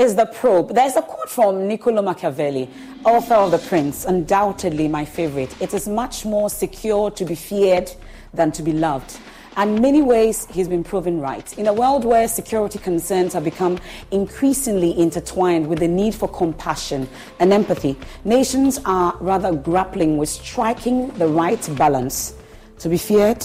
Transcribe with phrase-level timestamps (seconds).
[0.00, 0.72] Is The Probe.
[0.72, 2.70] There's a quote from Niccolo Machiavelli,
[3.04, 5.54] author of The Prince, undoubtedly my favorite.
[5.60, 7.92] It is much more secure to be feared
[8.32, 9.18] than to be loved.
[9.58, 11.58] And many ways, he's been proven right.
[11.58, 13.78] In a world where security concerns have become
[14.10, 17.06] increasingly intertwined with the need for compassion
[17.38, 22.34] and empathy, nations are rather grappling with striking the right balance
[22.78, 23.44] to be feared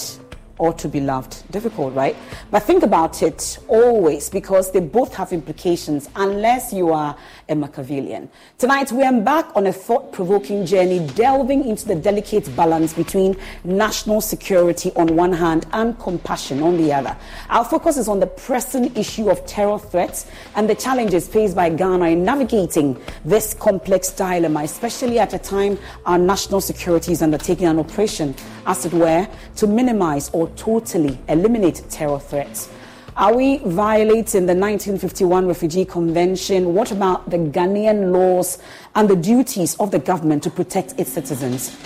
[0.58, 1.50] or to be loved.
[1.52, 2.16] Difficult, right?
[2.52, 7.18] But think about it always because they both have implications unless you are
[7.50, 8.30] a Machiavellian.
[8.58, 14.22] Tonight, we embark on a thought provoking journey delving into the delicate balance between national
[14.22, 17.16] security on one hand and compassion on the other.
[17.50, 21.70] Our focus is on the pressing issue of terror threats and the challenges faced by
[21.70, 27.68] Ghana in navigating this complex dilemma, especially at a time our national security is undertaking
[27.68, 28.36] an operation,
[28.66, 32.70] as it were, to minimize or totally eliminate terror threats.
[33.18, 36.74] Are we violating the 1951 Refugee Convention?
[36.74, 38.58] What about the Ghanaian laws
[38.94, 41.78] and the duties of the government to protect its citizens?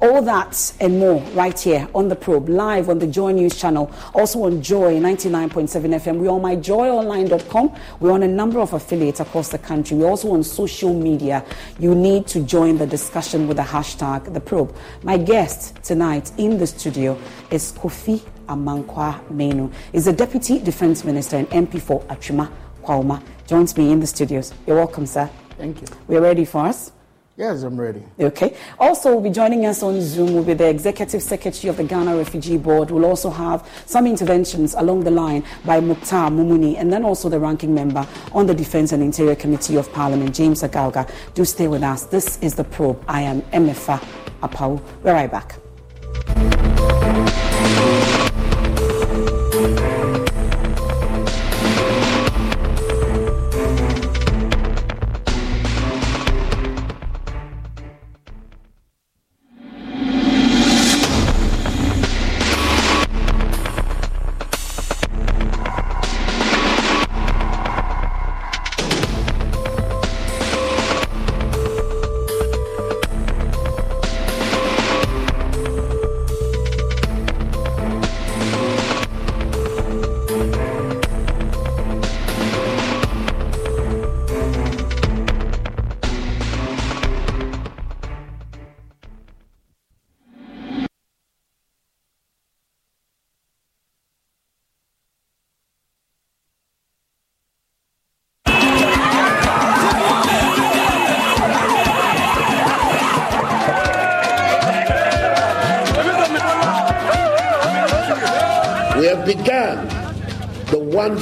[0.00, 3.92] All that and more right here on the probe, live on the Joy News channel,
[4.12, 6.16] also on Joy 99.7 FM.
[6.18, 7.76] We're on myjoyonline.com.
[8.00, 9.96] We're on a number of affiliates across the country.
[9.96, 11.44] We're also on social media.
[11.78, 14.74] You need to join the discussion with the hashtag the probe.
[15.04, 17.16] My guest tonight in the studio
[17.52, 18.20] is Kofi
[18.52, 19.70] Amankwa Manu.
[19.92, 22.50] He's the Deputy Defense Minister and MP for Atwima
[22.82, 23.22] Kwanwoma.
[23.46, 24.52] Joins me in the studios.
[24.66, 25.30] You're welcome, sir.
[25.58, 25.86] Thank you.
[26.06, 26.92] We're ready for us.
[27.34, 28.02] Yes, I'm ready.
[28.20, 28.54] Okay.
[28.78, 32.14] Also, will be joining us on Zoom will be the Executive Secretary of the Ghana
[32.14, 32.90] Refugee Board.
[32.90, 37.40] We'll also have some interventions along the line by Mukhtar Mumuni and then also the
[37.40, 41.10] ranking member on the Defense and Interior Committee of Parliament, James Agalga.
[41.32, 42.04] Do stay with us.
[42.04, 43.02] This is The Probe.
[43.08, 43.98] I am Emefa
[44.42, 44.82] Apawu.
[45.02, 46.61] We're right back.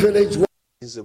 [0.00, 0.38] Village.
[0.80, 1.04] is a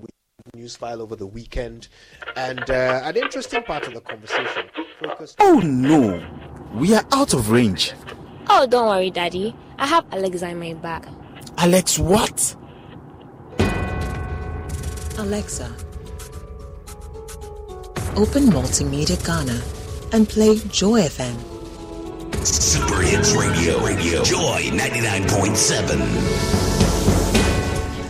[0.55, 1.89] news file over the weekend,
[2.37, 4.69] and uh, an interesting part of the conversation
[5.01, 5.35] focused.
[5.41, 6.25] Oh no,
[6.73, 7.91] we are out of range.
[8.49, 9.53] Oh, don't worry, Daddy.
[9.77, 11.05] I have Alexa in my bag.
[11.57, 12.55] Alex, what?
[15.17, 15.65] Alexa,
[18.15, 19.61] open Multimedia Ghana
[20.13, 21.35] and play Joy FM.
[22.45, 26.84] Super Hits Radio, Radio, Joy 99.7.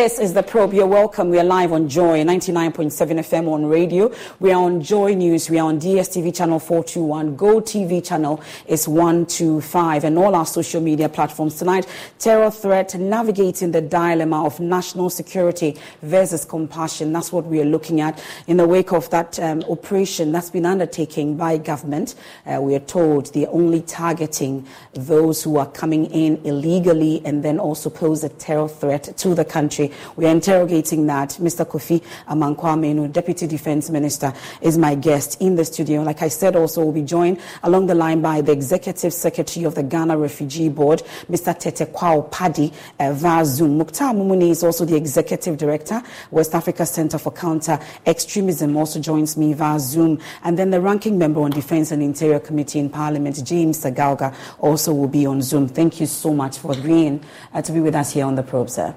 [0.00, 0.72] This is the probe.
[0.72, 1.28] You're welcome.
[1.28, 4.10] We are live on Joy 99.7 FM on radio.
[4.38, 5.50] We are on Joy News.
[5.50, 7.36] We are on DSTV channel 421.
[7.36, 11.86] Go TV channel is 125 and all our social media platforms tonight.
[12.18, 17.12] Terror threat, navigating the dilemma of national security versus compassion.
[17.12, 20.64] That's what we are looking at in the wake of that um, operation that's been
[20.64, 22.14] undertaken by government.
[22.46, 27.58] Uh, we are told they're only targeting those who are coming in illegally and then
[27.58, 29.89] also pose a terror threat to the country.
[30.16, 31.30] We are interrogating that.
[31.40, 31.64] Mr.
[31.64, 36.02] Kofi Amankwa Deputy Defense Minister, is my guest in the studio.
[36.02, 39.74] Like I said, also we'll be joined along the line by the Executive Secretary of
[39.74, 41.54] the Ghana Refugee Board, Mr.
[41.54, 43.78] Tetteh Kwao Padi uh, via Zoom.
[43.78, 49.36] Mukhtar Mumuni is also the Executive Director, West Africa Center for Counter Extremism, also joins
[49.36, 50.20] me via Zoom.
[50.44, 54.92] And then the Ranking Member on Defense and Interior Committee in Parliament, James Agalga, also
[54.92, 55.68] will be on Zoom.
[55.68, 57.22] Thank you so much for agreeing
[57.52, 58.94] uh, to be with us here on the probe, sir.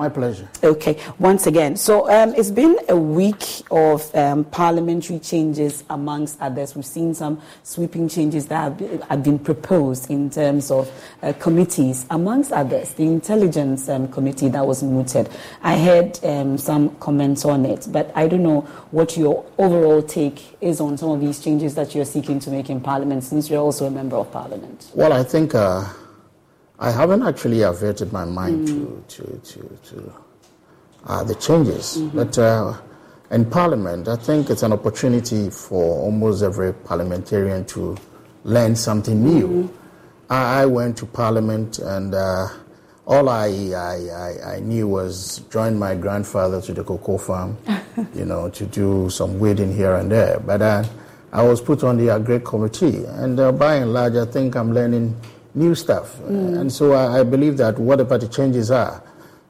[0.00, 0.48] My pleasure.
[0.64, 1.76] Okay, once again.
[1.76, 6.74] So um, it's been a week of um, parliamentary changes, amongst others.
[6.74, 10.90] We've seen some sweeping changes that have been, have been proposed in terms of
[11.22, 15.28] uh, committees, amongst others, the Intelligence um, Committee that was mooted.
[15.60, 18.62] I heard um, some comments on it, but I don't know
[18.92, 22.70] what your overall take is on some of these changes that you're seeking to make
[22.70, 24.92] in Parliament, since you're also a member of Parliament.
[24.94, 25.54] Well, I think.
[25.54, 25.86] Uh
[26.80, 29.06] I haven't actually averted my mind mm.
[29.08, 30.12] to, to, to, to
[31.04, 31.98] uh, the changes.
[31.98, 32.16] Mm-hmm.
[32.16, 32.80] But uh,
[33.30, 37.98] in Parliament, I think it's an opportunity for almost every parliamentarian to
[38.44, 39.46] learn something new.
[39.46, 40.32] Mm-hmm.
[40.32, 42.48] I, I, went to Parliament and uh,
[43.06, 47.58] all I, I, I, knew was join my grandfather to the cocoa farm,
[48.14, 50.40] you know, to do some weeding here and there.
[50.40, 50.84] But uh,
[51.32, 54.72] I was put on the agri committee, and uh, by and large, I think I'm
[54.72, 55.20] learning
[55.54, 56.16] new stuff.
[56.18, 56.60] Mm.
[56.60, 59.02] And so I, I, believe that whatever the changes are,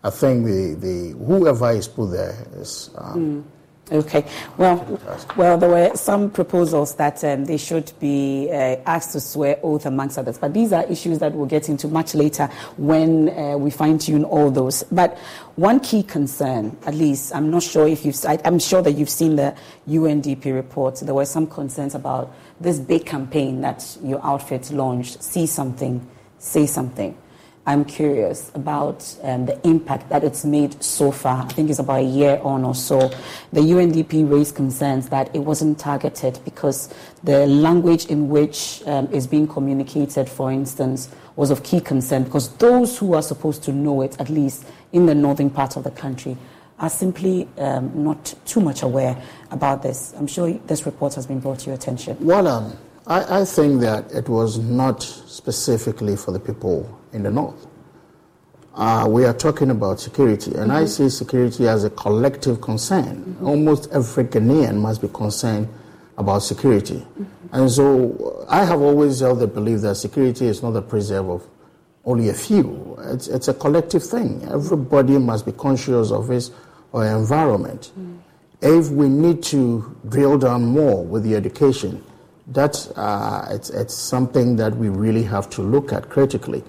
[0.02, 2.91] I think the, the whoever is put there is.
[2.97, 3.44] Um, mm.
[3.93, 4.25] Okay.
[4.56, 5.00] Well,
[5.37, 9.85] well, there were some proposals that um, they should be uh, asked to swear oath,
[9.85, 10.38] amongst others.
[10.38, 12.46] But these are issues that we'll get into much later
[12.76, 14.85] when uh, we fine tune all those.
[14.85, 15.19] But
[15.56, 19.10] one key concern, at least, I'm not sure if you've, I, I'm sure that you've
[19.10, 19.56] seen the
[19.89, 21.01] UNDP report.
[21.01, 26.06] There were some concerns about this big campaign that your outfit launched, See Something,
[26.38, 27.17] Say Something.
[27.67, 31.44] I'm curious about um, the impact that it's made so far.
[31.44, 33.10] I think it's about a year on or so.
[33.52, 39.26] The UNDP raised concerns that it wasn't targeted because the language in which um, is
[39.26, 44.02] being communicated, for instance, was of key concern because those who are supposed to know
[44.02, 46.36] it, at least in the northern part of the country,
[46.81, 50.15] are simply um, not too much aware about this.
[50.17, 52.17] I'm sure this report has been brought to your attention.
[52.20, 57.31] Well, um, I, I, think that it was not specifically for the people in the
[57.31, 57.67] north.
[58.75, 60.82] Uh, we are talking about security, and mm-hmm.
[60.82, 63.17] I see security as a collective concern.
[63.17, 63.46] Mm-hmm.
[63.46, 65.69] Almost every Ghanaian must be concerned
[66.17, 66.94] about security.
[66.94, 67.25] Mm-hmm.
[67.53, 71.46] And so I have always held the belief that security is not the preserve of
[72.05, 72.96] only a few.
[73.06, 74.43] It's, it's a collective thing.
[74.51, 76.53] Everybody must be conscious of his
[76.93, 77.93] or environment.
[77.99, 78.19] Mm.
[78.63, 82.05] If we need to drill down more with the education,
[82.49, 86.63] that's uh, it's, it's something that we really have to look at critically.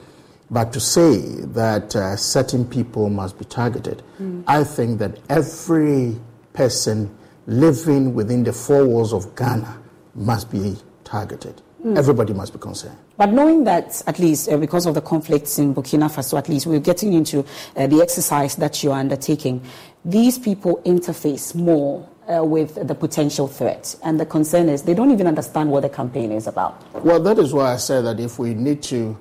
[0.50, 1.18] But to say
[1.54, 4.44] that uh, certain people must be targeted, mm.
[4.48, 6.18] I think that every
[6.54, 7.16] person
[7.48, 9.80] living within the four walls of Ghana
[10.16, 11.62] must be targeted.
[11.96, 12.98] everybody must be concerned.
[13.18, 16.66] But knowing that, at least uh, because of the conflicts in Burkina Faso, at least
[16.66, 19.62] we're getting into uh, the exercise that you're undertaking,
[20.06, 23.96] these people interface more uh, with the potential threat.
[24.04, 26.82] And the concern is they don't even understand what the campaign is about.
[27.04, 29.18] Well, that is why I said that if we need to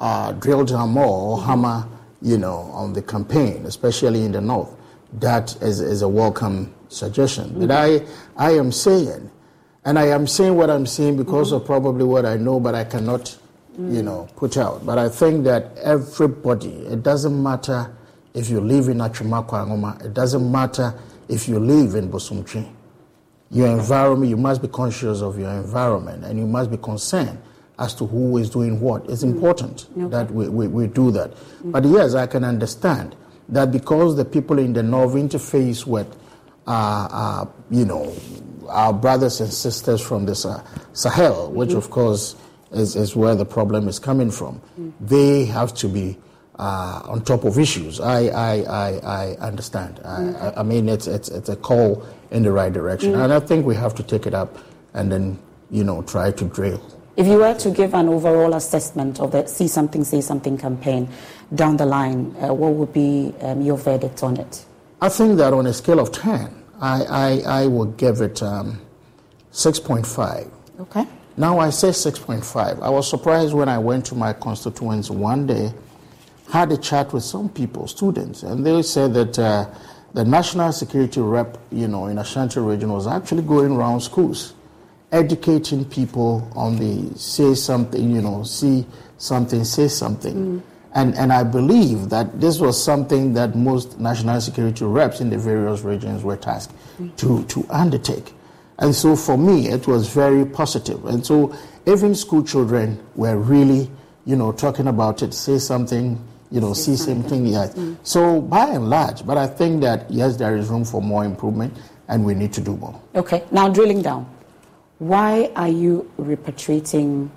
[0.00, 1.86] uh, drill down more or hammer,
[2.20, 4.74] you know, on the campaign, especially in the north,
[5.14, 7.58] that is, is a welcome suggestion.
[7.58, 8.04] But I,
[8.36, 9.30] I am saying,
[9.84, 12.84] and I am saying what I'm saying because of probably what I know, but I
[12.84, 13.38] cannot,
[13.78, 14.84] you know, put out.
[14.84, 17.90] But I think that everybody, it doesn't matter
[18.38, 20.94] if you live in Achumakwa it doesn't matter
[21.28, 22.72] if you live in Bosomtwe.
[23.50, 27.40] Your environment, you must be conscious of your environment and you must be concerned
[27.78, 29.08] as to who is doing what.
[29.10, 31.32] It's important that we, we, we do that.
[31.64, 33.16] But yes, I can understand
[33.48, 36.06] that because the people in the north interface with,
[36.66, 38.14] uh, uh, you know,
[38.68, 42.36] our brothers and sisters from the Sah- Sahel, which of course
[42.72, 44.60] is, is where the problem is coming from,
[45.00, 46.18] they have to be
[46.58, 48.00] uh, on top of issues.
[48.00, 50.00] I, I, I, I understand.
[50.04, 53.12] I, I, I mean, it's, it's, it's a call in the right direction.
[53.12, 53.24] Mm.
[53.24, 54.58] And I think we have to take it up
[54.94, 55.38] and then,
[55.70, 56.82] you know, try to drill.
[57.16, 61.08] If you were to give an overall assessment of the See Something, Say Something campaign
[61.54, 64.64] down the line, uh, what would be um, your verdict on it?
[65.00, 68.80] I think that on a scale of 10, I, I, I would give it um,
[69.52, 70.50] 6.5.
[70.80, 71.06] Okay.
[71.36, 72.82] Now I say 6.5.
[72.82, 75.72] I was surprised when I went to my constituents one day,
[76.50, 79.66] had a chat with some people, students, and they said that uh,
[80.14, 84.54] the national security rep, you know, in Ashanti region was actually going around schools,
[85.12, 88.86] educating people on the say something, you know, see
[89.18, 90.62] something, say something.
[90.94, 95.36] And, and I believe that this was something that most national security reps in the
[95.38, 96.74] various regions were tasked
[97.18, 98.32] to, to undertake.
[98.78, 101.04] And so for me, it was very positive.
[101.04, 101.54] And so
[101.86, 103.90] even school children were really,
[104.24, 106.18] you know, talking about it, say something,
[106.50, 107.46] you know, see something.
[107.46, 107.78] Yes.
[108.02, 111.76] So by and large, but I think that yes, there is room for more improvement
[112.08, 113.00] and we need to do more.
[113.14, 114.26] Okay, now drilling down.
[114.98, 117.30] Why are you repatriating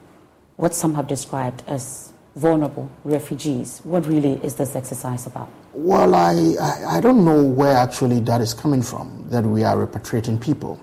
[0.55, 3.81] what some have described as vulnerable refugees?
[3.83, 5.49] What really is this exercise about?
[5.73, 9.75] Well, I, I, I don't know where actually that is coming from, that we are
[9.85, 10.79] repatriating people.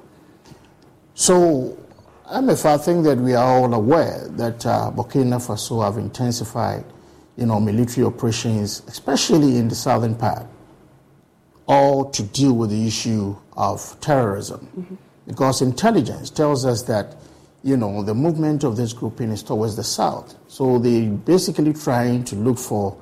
[1.14, 1.76] So,
[2.32, 6.84] Emefa, I think that we are all aware that uh, Burkina Faso have intensified,
[7.38, 10.44] you know, military operations, especially in the southern part,
[11.66, 14.98] all to deal with the issue of terrorism.
[15.24, 17.16] Because intelligence tells us that,
[17.62, 20.34] you know, the movement of this grouping is towards the south.
[20.48, 23.00] So they're basically trying to look for,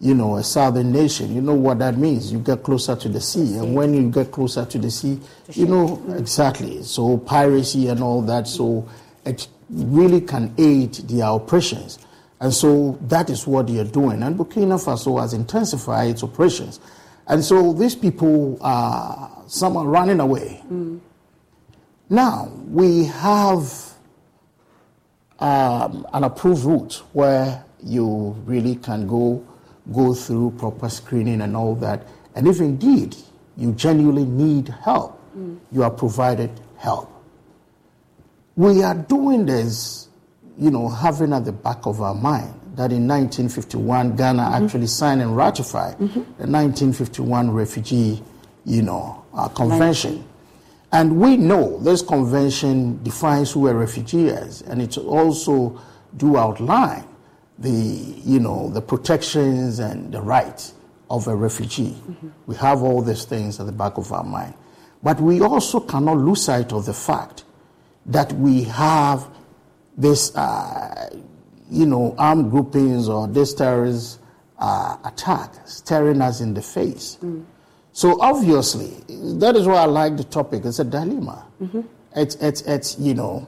[0.00, 1.34] you know, a southern nation.
[1.34, 2.30] You know what that means.
[2.30, 3.56] You get closer to the sea.
[3.56, 5.18] And when you get closer to the sea,
[5.52, 6.82] you know, exactly.
[6.82, 8.48] So piracy and all that.
[8.48, 8.86] So
[9.24, 11.98] it really can aid their operations.
[12.40, 14.22] And so that is what they are doing.
[14.22, 16.78] And Burkina Faso has intensified its operations.
[17.26, 20.62] And so these people, are some are running away.
[22.08, 23.92] Now, we have
[25.40, 29.44] um, an approved route where you really can go
[29.92, 32.06] go through proper screening and all that.
[32.34, 33.16] And if indeed
[33.56, 35.20] you genuinely need help,
[35.72, 37.10] you are provided help.
[38.56, 40.07] We are doing this,
[40.58, 44.64] you know, having at the back of our mind that in 1951 Ghana mm-hmm.
[44.64, 46.20] actually signed and ratified mm-hmm.
[46.20, 48.22] the 1951 Refugee,
[48.64, 50.24] you know, uh, Convention.
[50.90, 55.78] And we know this convention defines who a refugee is, and it also
[56.16, 57.04] do outline
[57.58, 60.72] the, you know, the protections and the rights
[61.10, 61.90] of a refugee.
[61.90, 62.28] Mm-hmm.
[62.46, 64.54] We have all these things at the back of our mind.
[65.02, 67.44] But we also cannot lose sight of the fact
[68.06, 69.28] that we have
[69.98, 71.10] this, uh,
[71.70, 74.20] you know, armed groupings or this terrorist
[74.58, 77.18] uh, attack staring us in the face.
[77.92, 78.92] So obviously,
[79.38, 80.64] that is why I like the topic.
[80.64, 81.46] It's a dilemma.
[82.16, 83.46] It's, it's, it's, you know,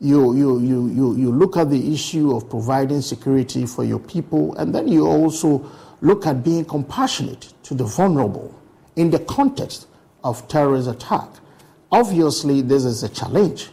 [0.00, 4.54] you, you, you, you, you look at the issue of providing security for your people,
[4.56, 5.70] and then you also
[6.00, 8.52] look at being compassionate to the vulnerable
[8.96, 9.86] in the context
[10.22, 11.28] of terrorist attack.
[11.90, 13.70] Obviously, this is a challenge,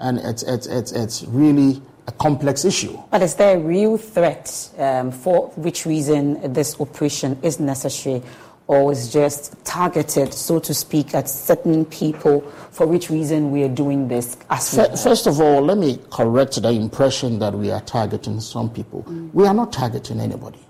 [0.00, 2.98] and it's, it's, it's, it's really a complex issue.
[3.10, 8.22] But is there a real threat um, for which reason this operation is necessary?
[8.66, 13.68] Or is just targeted, so to speak, at certain people for which reason we are
[13.68, 18.70] doing this First of all, let me correct the impression that we are targeting some
[18.70, 19.02] people.
[19.34, 20.60] We are not targeting anybody.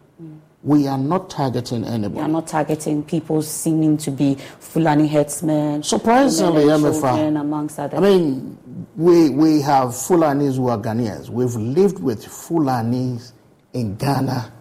[0.65, 2.15] we are not targeting anybody.
[2.15, 5.83] We are not targeting people seeming to be Fulani headsmen.
[5.83, 7.99] Surprisingly, Emefa, amongst others.
[7.99, 8.59] I mean,
[8.97, 11.29] we, we have Fulanis who are Ghanaians.
[11.29, 13.33] We've lived with Fulanis
[13.73, 14.53] in Ghana,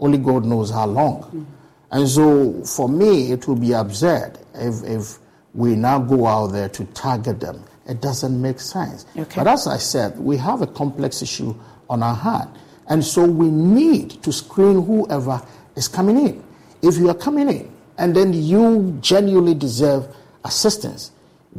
[0.00, 1.46] only God knows how long.
[1.90, 5.18] And so, for me, it would be absurd if, if
[5.54, 7.64] we now go out there to target them.
[7.88, 9.06] It doesn't make sense.
[9.16, 9.40] Okay.
[9.40, 11.54] But as I said, we have a complex issue
[11.88, 12.50] on our hand.
[12.88, 15.40] And so we need to screen whoever
[15.76, 16.44] is coming in.
[16.82, 20.14] If you are coming in and then you genuinely deserve
[20.44, 21.12] assistance,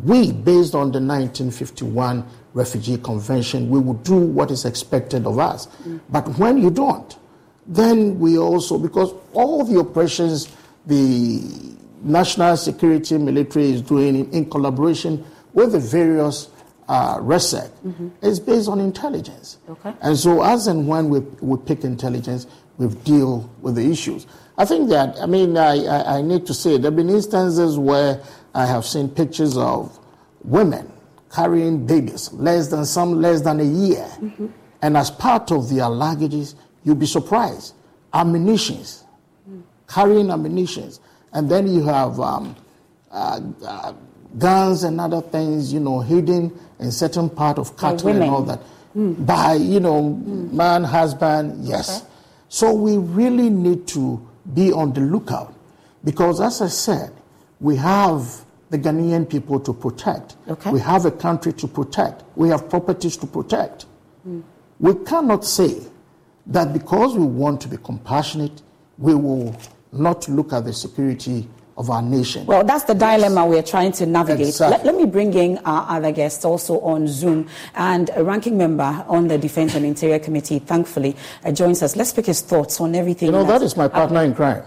[0.03, 5.67] we, based on the 1951 Refugee Convention, we will do what is expected of us.
[6.09, 7.17] But when you don't,
[7.65, 10.55] then we also, because all the operations
[10.87, 15.23] the national security military is doing in, in collaboration
[15.53, 16.49] with the various
[16.87, 17.69] uh, RESEC
[18.21, 19.57] is based on intelligence.
[19.69, 19.93] Okay.
[20.01, 24.25] And so, as and when we, we pick intelligence, we deal with the issues.
[24.57, 27.77] I think that, I mean, I, I, I need to say, there have been instances
[27.77, 28.21] where
[28.57, 29.99] I have seen pictures of
[30.43, 30.91] women
[31.31, 34.07] carrying babies, less than some less than a year.
[34.81, 37.75] And as part of their luggages, you'll be surprised.
[38.13, 39.03] Ammunitions,
[39.87, 40.99] carrying ammunitions.
[41.33, 42.55] And then you have um,
[43.11, 43.93] uh, uh,
[44.39, 48.59] guns and other things, you know, hidden in certain part of cattle and all that.
[48.95, 52.03] By, you know, man, husband, yes.
[52.49, 55.53] So we really need to be on the lookout
[56.03, 57.13] because, as I said,
[57.59, 60.35] we have the Ghanaian people to protect.
[60.47, 60.71] Okay.
[60.71, 62.23] We have a country to protect.
[62.35, 63.85] We have properties to protect.
[64.79, 65.81] We cannot say
[66.47, 68.61] that because we want to be compassionate,
[68.97, 69.55] we will
[69.91, 71.47] not look at the security
[71.77, 72.45] of our nation.
[72.45, 74.47] Well, that's the dilemma we're trying to navigate.
[74.47, 74.77] Exactly.
[74.77, 77.47] Let, let me bring in our other guests also on Zoom.
[77.75, 81.95] And a ranking member on the Defense and Interior Committee, thankfully, uh, joins us.
[81.95, 83.27] Let's pick his thoughts on everything.
[83.27, 84.63] you know, that's my partner in crime.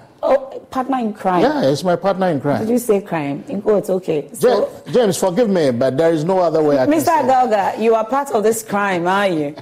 [0.71, 1.43] Partner in crime.
[1.43, 2.61] Yeah, it's my partner in crime.
[2.61, 3.43] Did you say crime?
[3.49, 4.29] In quotes, okay.
[4.33, 7.07] So, Ja- James, forgive me, but there is no other way I can Mr.
[7.07, 7.25] say it.
[7.27, 9.55] Agalga, you are part of this crime, are you?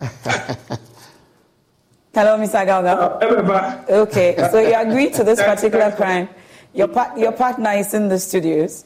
[2.14, 2.64] Hello, Mr.
[2.64, 3.88] Agalga.
[3.90, 6.28] Okay, so you agree to this particular crime.
[6.72, 8.84] Your, par- your partner is in the studios.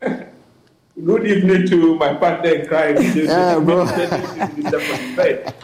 [1.04, 2.96] Good evening to my partner in crime.
[3.16, 3.82] Yeah, bro.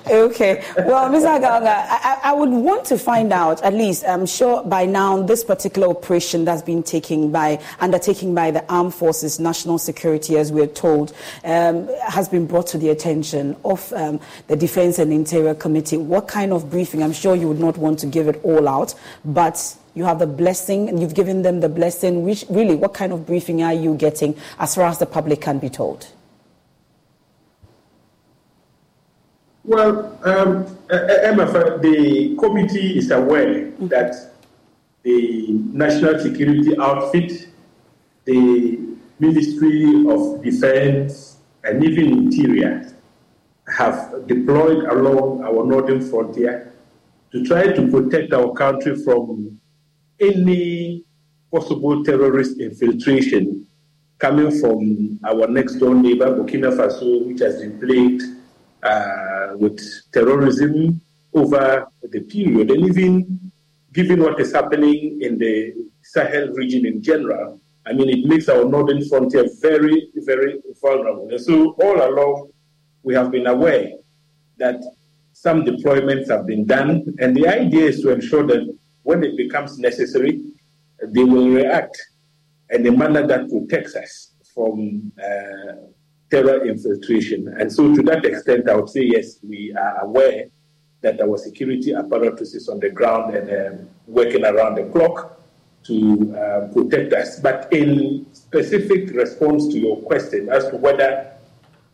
[0.07, 0.65] Okay.
[0.79, 1.39] Well, Mr.
[1.39, 5.23] Agalga, I, I I would want to find out, at least, I'm sure by now,
[5.23, 10.53] this particular operation that's been taken by, undertaken by the Armed Forces National Security, as
[10.53, 11.13] we're told,
[11.45, 15.97] um, has been brought to the attention of um, the Defense and Interior Committee.
[15.97, 17.03] What kind of briefing?
[17.03, 18.95] I'm sure you would not want to give it all out,
[19.25, 22.23] but you have the blessing, and you've given them the blessing.
[22.23, 25.59] Which, really, what kind of briefing are you getting as far as the public can
[25.59, 26.07] be told?
[29.65, 34.15] Well, um, uh, Emefa, the committee is aware that
[35.03, 37.49] the national security outfit,
[38.27, 38.79] the
[39.19, 42.93] Ministry of Defense, and even Interior
[43.67, 46.73] have deployed along our northern frontier
[47.33, 49.59] to try to protect our country from
[50.21, 51.05] any
[51.53, 53.67] possible terrorist infiltration
[54.19, 58.23] coming from our next door neighbor, Burkina Faso, which has been plagued
[58.83, 59.81] uh, with
[60.13, 61.01] terrorism
[61.35, 63.51] over the period, and even
[63.93, 68.65] given what is happening in the Sahel region in general, I mean, it makes our
[68.65, 71.29] northern frontier very, very vulnerable.
[71.31, 72.51] And so, all along,
[73.03, 73.91] we have been aware
[74.59, 74.83] that
[75.33, 79.79] some deployments have been done, and the idea is to ensure that when it becomes
[79.79, 80.41] necessary,
[81.01, 81.97] they will react
[82.71, 85.75] in a manner that protects us from uh,
[86.29, 87.55] terror infiltration.
[87.57, 90.47] And so, to that extent, I would say yes, we are aware
[91.03, 95.41] that our security apparatus is on the ground and um, working around the clock
[95.85, 97.39] to uh, protect us.
[97.39, 101.31] But in specific response to your question as to whether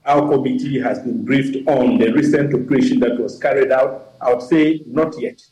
[0.07, 4.43] our committee has been briefed on the recent operation that was carried out, I would
[4.43, 5.43] say not yet,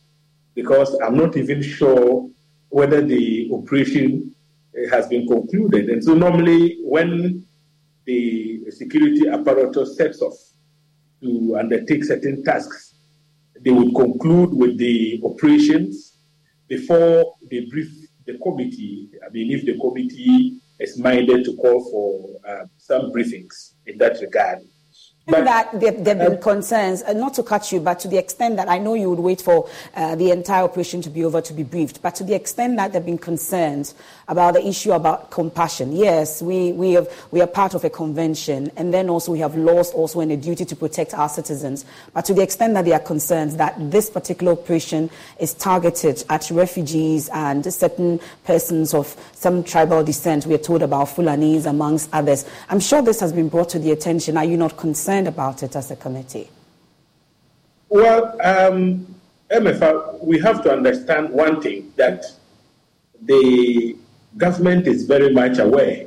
[0.61, 2.29] because I'm not even sure
[2.68, 4.35] whether the operation
[4.77, 5.88] uh, has been concluded.
[5.88, 7.46] And so, normally, when
[8.05, 10.37] the security apparatus sets off
[11.23, 12.94] to undertake certain tasks,
[13.61, 16.18] they would conclude with the operations
[16.68, 17.90] before they brief
[18.27, 19.11] the committee.
[19.27, 24.20] I mean, if the committee is minded to call for uh, some briefings in that
[24.20, 24.59] regard.
[25.31, 28.19] But, that there, have been uh, concerns, uh, not to cut you, but to the
[28.19, 31.40] extent that I know you would wait for uh, the entire operation to be over
[31.40, 33.95] to be briefed, but to the extent that there have been concerns
[34.29, 35.95] about the issue about compassion.
[35.95, 39.57] Yes, we, we, have, we are part of a convention, and then also we have
[39.57, 41.85] laws also and a duty to protect our citizens.
[42.12, 46.51] But to the extent that there are concerns that this particular operation is targeted at
[46.51, 52.45] refugees and certain persons of some tribal descent, we are told about Fulanis amongst others.
[52.69, 54.37] I'm sure this has been brought to the attention.
[54.37, 56.49] Are you not concerned about it as a committee?
[57.89, 59.15] Well, um,
[59.51, 62.25] Emefa, we have to understand one thing that
[63.23, 63.97] the
[64.37, 66.07] government is very much aware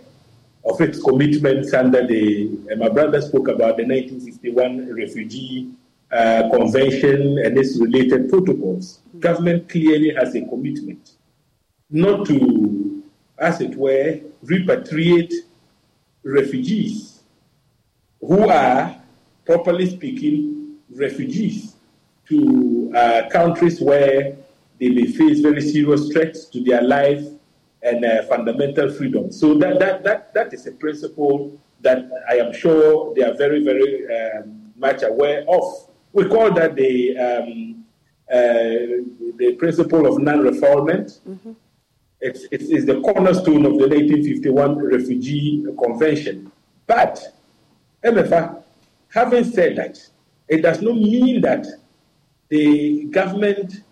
[0.66, 5.72] of its commitments under the, my brother spoke about the 1961 Refugee
[6.12, 9.00] uh, Convention and its related protocols.
[9.10, 9.20] Mm-hmm.
[9.20, 11.12] Government clearly has a commitment
[11.94, 13.04] not to,
[13.38, 15.32] as it were, repatriate
[16.24, 17.22] refugees
[18.20, 18.96] who are,
[19.46, 21.76] properly speaking, refugees
[22.30, 24.36] to uh, countries where
[24.80, 27.24] they may face very serious threats to their life
[27.82, 29.32] and uh, fundamental freedom.
[29.32, 33.64] So that, that, that, that is a principle that I am sure they are very,
[33.64, 35.90] very um, much aware of.
[36.14, 37.86] We call that the, um,
[38.32, 39.04] uh,
[39.38, 41.20] the principle of non-refoulement.
[41.28, 41.52] Mm-hmm.
[42.22, 46.50] It's, it's, it's, the cornerstone of the 1951 Refugee Convention.
[46.88, 47.36] But,
[48.02, 48.63] Emefa,
[49.14, 50.00] having said that,
[50.48, 51.66] it does not mean that
[52.50, 53.84] the government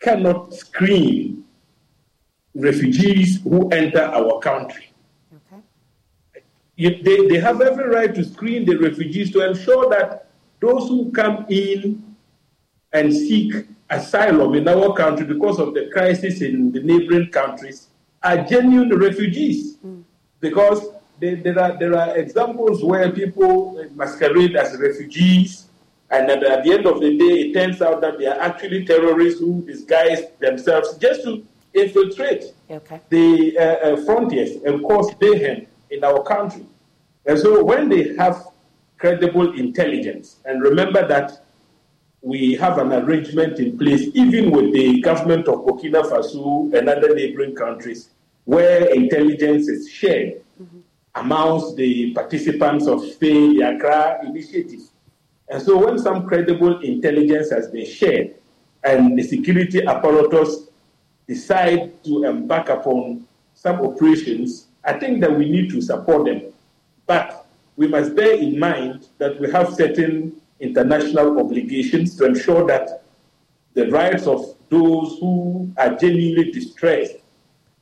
[0.00, 1.44] cannot screen
[2.54, 4.92] refugees who enter our country.
[5.52, 5.62] Okay.
[6.76, 11.46] They, they have every right to screen the refugees to ensure that those who come
[11.48, 12.16] in
[12.92, 17.88] and seek asylum in our country because of the crisis in the neighboring countries
[18.22, 19.76] are genuine refugees.
[19.84, 20.02] Mm.
[20.40, 20.84] Because
[21.20, 25.66] there, there, are, there are examples where people masquerade as refugees,
[26.10, 29.38] and at the end of the day, it turns out that they are actually terrorists
[29.38, 33.00] who disguise themselves just to infiltrate okay.
[33.10, 36.66] the uh, uh, frontiers and cause mayhem in our country.
[37.26, 38.44] And so when they have
[38.98, 41.44] credible intelligence, and remember that
[42.22, 47.14] we have an arrangement in place, even with the government of Burkina Faso and other
[47.14, 48.10] neighboring countries,
[48.44, 50.80] where intelligence is shared mm-hmm.
[51.14, 54.82] Amongst the participants of, the Accra initiative.
[55.48, 58.34] And so when some credible intelligence has been shared
[58.84, 60.68] and the security apparatus
[61.26, 66.52] decide to embark upon some operations, I think that we need to support them.
[67.06, 67.46] But
[67.76, 73.02] we must bear in mind that we have certain international obligations to ensure that
[73.74, 77.16] the rights of those who are genuinely distressed,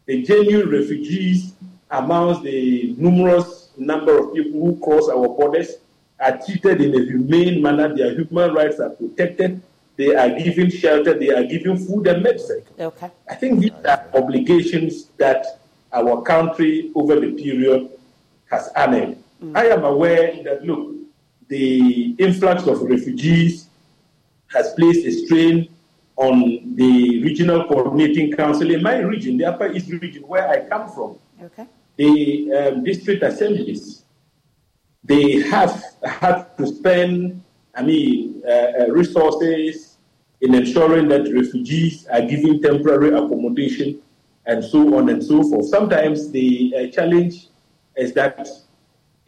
[0.07, 1.55] the genuine refugees
[1.91, 5.77] amongst the numerous number of people who cross our borders,
[6.21, 9.63] are treated in a humane manner, their human rights are protected,
[9.97, 12.63] they are given shelter, they are given food and medicine.
[12.79, 13.11] Okay.
[13.29, 15.61] I think these are obligations that
[15.93, 17.91] our country over the period
[18.51, 19.17] has honored.
[19.43, 19.57] Mm.
[19.57, 20.95] I am aware that, look,
[21.49, 23.69] the influx of refugees
[24.49, 25.69] has placed a strain
[26.17, 30.89] on the regional coordinating council in my region, the Upper East region, where I come
[30.91, 31.17] from.
[31.43, 31.67] Okay.
[31.99, 34.05] The um, district assemblies,
[35.05, 37.43] they have had to spend,
[37.75, 39.99] I mean, uh, uh, resources
[40.41, 44.01] in ensuring that refugees are given temporary accommodation
[44.47, 45.67] and so on and so forth.
[45.67, 47.49] Sometimes the uh, challenge
[47.97, 48.49] is that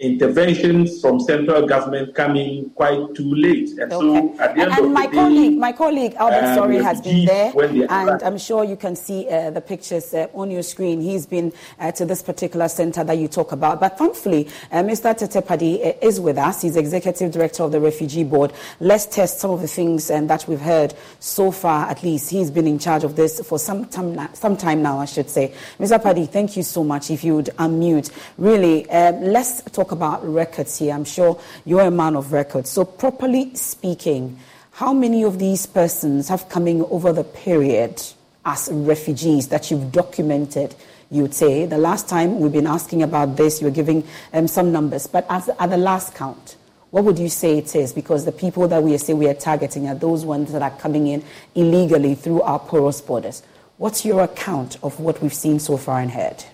[0.01, 3.69] interventions from central government coming quite too late.
[3.79, 4.35] And okay.
[4.35, 6.77] so at the end and of my the colleague, day, my colleague Albert um, Story
[6.79, 7.53] has been there,
[7.91, 11.03] and I'm sure you can see uh, the pictures uh, on your screen.
[11.03, 13.79] He's been uh, to this particular center that you talk about.
[13.79, 15.15] But thankfully, uh, Mr.
[15.15, 16.63] Tetteh uh, is with us.
[16.63, 18.55] He's executive director of the Refugee Board.
[18.81, 21.89] Let's test some of the things um, that we've heard so far.
[21.91, 25.05] At least he's been in charge of this for some time, some time now, I
[25.05, 25.53] should say.
[25.79, 26.03] Mr.
[26.03, 27.11] Padi, thank you so much.
[27.11, 30.95] If you would unmute, really, let's talk talk about records here.
[30.95, 32.71] I'm sure you're a man of records.
[32.71, 34.39] So, properly speaking,
[34.73, 38.01] how many of these persons have coming over the period
[38.45, 40.75] as refugees that you've documented?
[41.11, 45.09] You'd say the last time we've been asking about this, you're giving um, some numbers,
[45.09, 46.57] but as, at the last count,
[46.91, 47.93] what would you say it is?
[47.93, 51.09] Because the people that we say we are targeting are those ones that are coming
[51.09, 51.25] in
[51.55, 53.43] illegally through our porous borders.
[53.79, 56.45] What's your account of what we've seen so far and heard?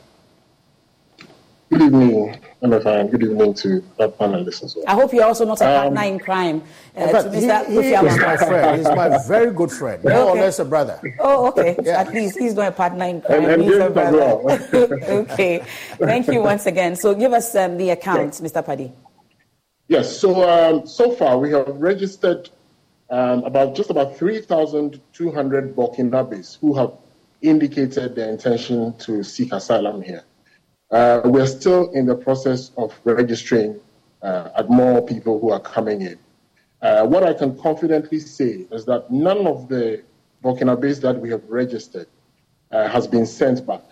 [1.68, 4.84] Good evening, Emefa, good evening to our panelist as well.
[4.86, 6.62] I hope you're also not a partner um, in crime.
[6.96, 8.76] Uh, fact, he, he is my friend.
[8.78, 10.30] He's my very good friend, more okay.
[10.30, 11.00] or less a brother.
[11.18, 11.76] Oh, okay.
[11.82, 12.02] yeah.
[12.02, 13.42] At least he's not a partner in crime.
[13.42, 14.36] And, and he's a brother.
[14.36, 14.68] Well.
[15.32, 15.58] okay.
[15.98, 16.94] Thank you once again.
[16.94, 18.64] So give us um, the account, Mr.
[18.64, 18.92] Padi.
[19.88, 20.16] Yes.
[20.16, 22.48] So um, so far we have registered
[23.10, 26.92] um, about just about 3,200 Burkinabes who have
[27.42, 30.22] indicated their intention to seek asylum here.
[30.90, 33.80] Uh, we are still in the process of registering
[34.22, 36.18] uh, at more people who are coming in.
[36.82, 40.02] Uh, what I can confidently say is that none of the
[40.44, 42.06] Burkinabes that we have registered
[42.70, 43.82] uh, has been sent back.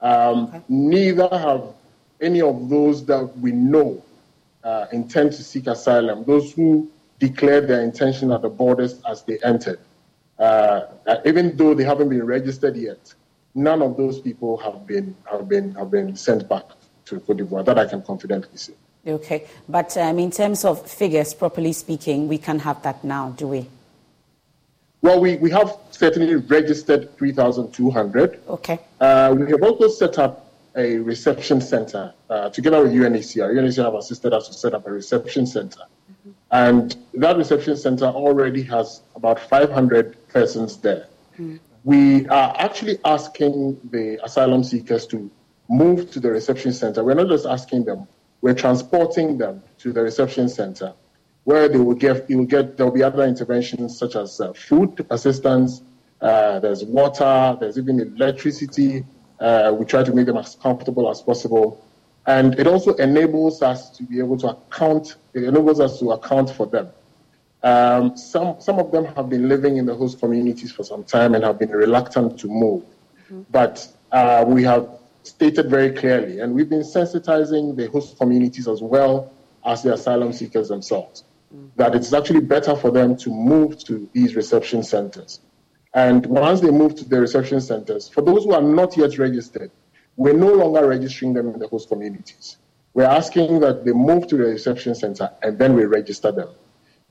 [0.00, 0.62] Um, okay.
[0.68, 1.74] Neither have
[2.20, 4.02] any of those that we know
[4.62, 9.38] uh, intend to seek asylum, those who declared their intention at the borders as they
[9.44, 9.80] entered.
[10.38, 10.86] Uh,
[11.24, 13.14] even though they haven't been registered yet,
[13.54, 16.64] none of those people have been, have been, have been sent back
[17.06, 17.64] to Cote d'Ivoire.
[17.64, 18.74] That I can confidently say.
[19.06, 23.48] Okay, but um, in terms of figures, properly speaking, we can have that now, do
[23.48, 23.66] we?
[25.02, 28.40] Well, we, we have certainly registered 3,200.
[28.48, 28.78] Okay.
[29.00, 33.52] Uh, we have also set up a reception center uh, together with UNHCR.
[33.52, 35.80] UNHCR have assisted us to set up a reception center.
[35.80, 36.30] Mm-hmm.
[36.52, 41.08] And that reception center already has about 500 persons there.
[41.34, 41.56] Mm-hmm.
[41.84, 45.30] We are actually asking the asylum seekers to
[45.68, 47.02] move to the reception center.
[47.02, 48.06] We're not just asking them,
[48.40, 50.94] we're transporting them to the reception center
[51.44, 54.52] where they will get, you will get, there will be other interventions such as uh,
[54.52, 55.82] food assistance,
[56.20, 59.04] uh, there's water, there's even electricity.
[59.40, 61.84] Uh, we try to make them as comfortable as possible.
[62.26, 66.50] And it also enables us to be able to account, it enables us to account
[66.50, 66.90] for them.
[67.62, 71.34] Um, some, some of them have been living in the host communities for some time
[71.34, 72.82] and have been reluctant to move.
[73.24, 73.42] Mm-hmm.
[73.50, 74.88] But uh, we have
[75.22, 76.40] stated very clearly.
[76.40, 79.32] And we've been sensitizing the host communities as well
[79.64, 81.70] as the asylum seekers themselves mm.
[81.76, 85.40] that it's actually better for them to move to these reception centers.
[85.94, 89.70] And once they move to the reception centers, for those who are not yet registered,
[90.16, 92.56] we're no longer registering them in the host communities.
[92.94, 96.48] We're asking that they move to the reception center and then we register them.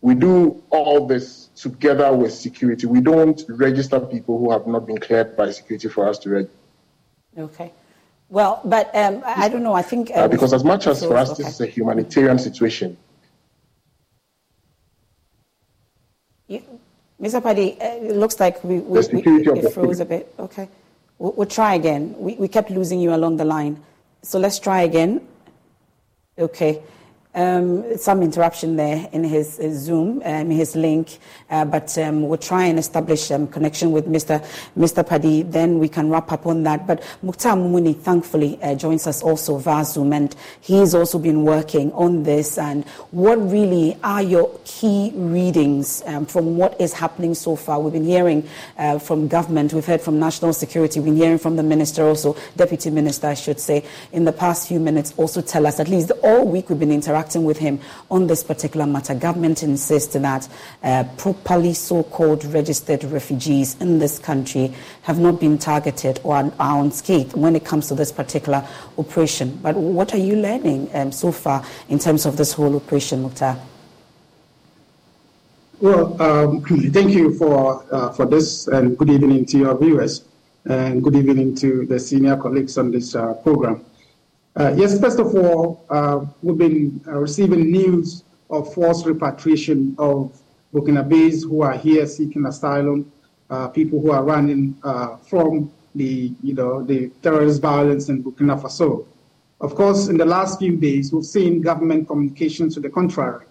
[0.01, 2.87] We do all this together with security.
[2.87, 6.55] We don't register people who have not been cleared by security for us to register.
[7.37, 7.71] Okay.
[8.29, 9.73] Well, but um, I don't know.
[9.73, 11.43] I think uh, uh, because as much as for us okay.
[11.43, 12.97] this is a humanitarian situation.
[16.47, 16.63] You,
[17.21, 17.43] Mr.
[17.43, 20.33] Padi, uh, it looks like we, we, we it froze a bit.
[20.39, 20.69] Okay,
[21.19, 22.15] we'll, we'll try again.
[22.17, 23.83] We, we kept losing you along the line,
[24.21, 25.27] so let's try again.
[26.39, 26.81] Okay.
[27.33, 31.17] Um, some interruption there in his, his Zoom, um, his link,
[31.49, 34.45] uh, but um, we'll try and establish um, connection with Mr.
[34.77, 35.07] Mr.
[35.07, 35.43] Padi.
[35.43, 36.85] Then we can wrap up on that.
[36.85, 41.93] But Mukhtar Mumuni, thankfully, uh, joins us also via Zoom, and he's also been working
[41.93, 42.57] on this.
[42.57, 47.79] And what really are your key readings um, from what is happening so far?
[47.79, 48.45] We've been hearing
[48.77, 52.35] uh, from government, we've heard from national security, we've been hearing from the minister, also
[52.57, 55.13] deputy minister, I should say, in the past few minutes.
[55.15, 57.79] Also, tell us at least all week we've been interacting interacting with him
[58.09, 59.13] on this particular matter.
[59.13, 60.49] Government insists that
[60.83, 67.33] uh, properly so-called registered refugees in this country have not been targeted or are unscathed
[67.33, 68.65] when it comes to this particular
[68.97, 69.59] operation.
[69.61, 73.57] But what are you learning um, so far in terms of this whole operation, Mukhtar?
[75.79, 80.23] Well, um, thank you for uh, for this, and good evening to your viewers,
[80.65, 83.83] and good evening to the senior colleagues on this uh, program.
[84.61, 90.39] Uh, yes, first of all, uh, we've been uh, receiving news of forced repatriation of
[90.71, 93.11] Burkinabes who are here seeking asylum,
[93.49, 98.61] uh, people who are running uh, from the, you know, the terrorist violence in Burkina
[98.61, 99.07] Faso.
[99.61, 103.47] Of course, in the last few days, we've seen government communication to the contrary,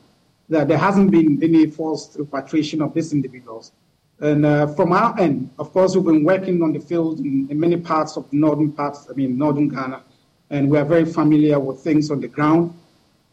[0.49, 3.73] that there hasn't been any forced repatriation of these individuals.
[4.21, 7.59] And uh, from our end, of course, we've been working on the field in, in
[7.59, 10.05] many parts of the northern parts, I mean, northern Ghana,
[10.51, 12.75] and we are very familiar with things on the ground.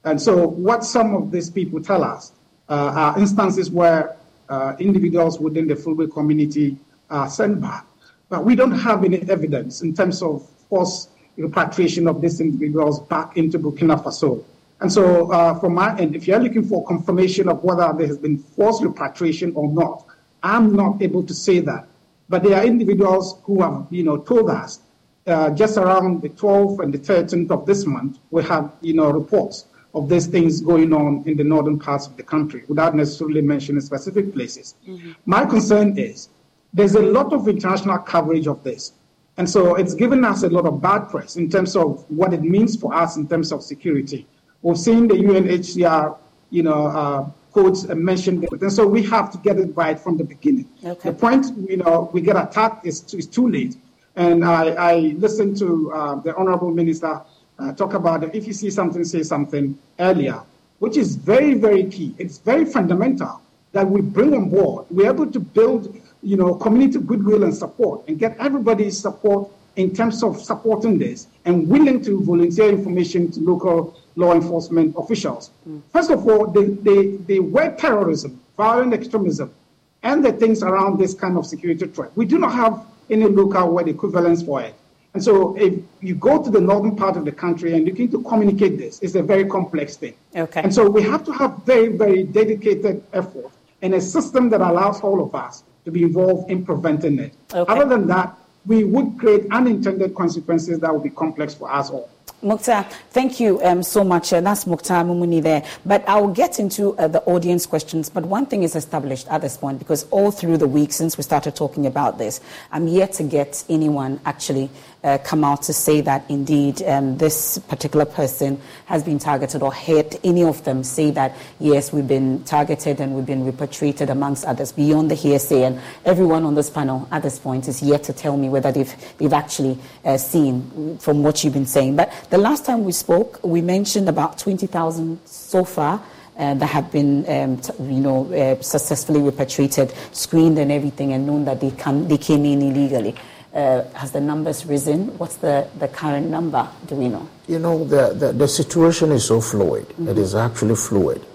[0.04, 2.32] And so, what some of these people tell us
[2.70, 4.16] uh, are instances where
[4.50, 6.78] uh, individuals within the Fulbe community
[7.10, 7.86] are sent back,
[8.30, 13.38] but we don't have any evidence in terms of forced repatriation of these individuals back
[13.38, 14.44] into Burkina Faso.
[14.80, 18.18] And so, uh, from my end, if you're looking for confirmation of whether there has
[18.18, 20.06] been forced repatriation or not,
[20.44, 21.88] I'm not able to say that.
[22.30, 24.80] But there are individuals who have, you know, told us
[25.28, 29.12] uh, just around the 12th and the 13th of this month, we have, you know,
[29.12, 33.42] reports of these things going on in the northern parts of the country without necessarily
[33.42, 34.76] mentioning specific places.
[34.88, 35.12] Mm-hmm.
[35.26, 36.30] My concern is
[36.74, 38.94] there's a lot of international coverage of this.
[39.38, 42.42] And so it's given us a lot of bad press in terms of what it
[42.42, 44.28] means for us in terms of security.
[44.62, 46.18] We've seen the UNHCR,
[46.50, 48.62] you know, uh, quotes mentioned it.
[48.62, 50.70] And so we have to get it right from the beginning.
[50.84, 51.10] Okay.
[51.10, 53.78] The point, you know, we get attacked is, is too late.
[54.18, 57.22] And I, I listened to uh, the Honorable Minister
[57.58, 60.42] uh, talk about if you see something, say something earlier.
[60.80, 62.14] which is very, very key.
[62.18, 64.86] It's very fundamental that we bring on board.
[64.90, 69.94] We're able to build, you know, community goodwill and support and get everybody's support in
[69.94, 75.52] terms of supporting this and willing to volunteer information to local law enforcement officials.
[75.68, 75.82] Mm.
[75.94, 79.54] First of all, the, the, the word terrorism, violent extremism,
[80.02, 83.72] and the things around this kind of security threat, we do not have any local
[83.72, 84.76] word equivalents for it.
[85.14, 88.22] And so if you go to the northern part of the country and looking to
[88.24, 90.14] communicate this, it's a very complex thing.
[90.36, 90.62] Okay.
[90.62, 95.02] And so we have to have very, very dedicated effort and a system that allows
[95.02, 97.34] all of us to be involved in preventing it.
[97.54, 97.72] Okay.
[97.72, 102.10] Other than that, we would create unintended consequences that would be complex for us all.
[102.44, 104.32] Mukhtar, thank you um, so much.
[104.32, 105.64] Uh, that's Mukhtar Mumuni there.
[105.88, 108.12] But I'll get into uh, the audience questions.
[108.12, 111.24] But one thing is established at this point because all through the week since we
[111.24, 112.40] started talking about this,
[112.72, 114.70] I'm yet to get anyone actually
[115.04, 119.74] uh, come out to say that indeed um, this particular person has been targeted or
[119.74, 120.20] hit.
[120.24, 124.72] any of them say that, yes, we've been targeted and we've been repatriated amongst others
[124.72, 125.64] beyond the hearsay.
[125.64, 128.94] And everyone on this panel at this point is yet to tell me whether they've,
[129.18, 131.96] they've actually uh, seen from what you've been saying.
[131.96, 136.02] But the last time we spoke, we mentioned about 20,000 so far.
[136.38, 141.26] Uh, that have been, um, t- you know, uh, successfully repatriated, screened and everything, and
[141.26, 143.16] known that they, come, they came in illegally.
[143.58, 145.08] Uh, has the numbers risen?
[145.18, 146.70] What's the, the current number?
[146.86, 147.28] Do we know?
[147.48, 149.88] You know, the, the, the situation is so fluid.
[149.88, 150.10] Mm-hmm.
[150.10, 151.26] It is actually fluid.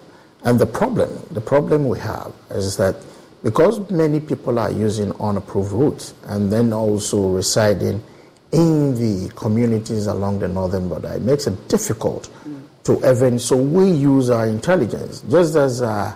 [0.44, 2.94] And the problem, the problem we have is that
[3.42, 8.00] because many people are using unapproved routes and then also residing
[8.52, 12.62] in the communities along the northern border, it makes it difficult mm.
[12.85, 13.40] to even.
[13.40, 16.14] So we use our intelligence, just as uh,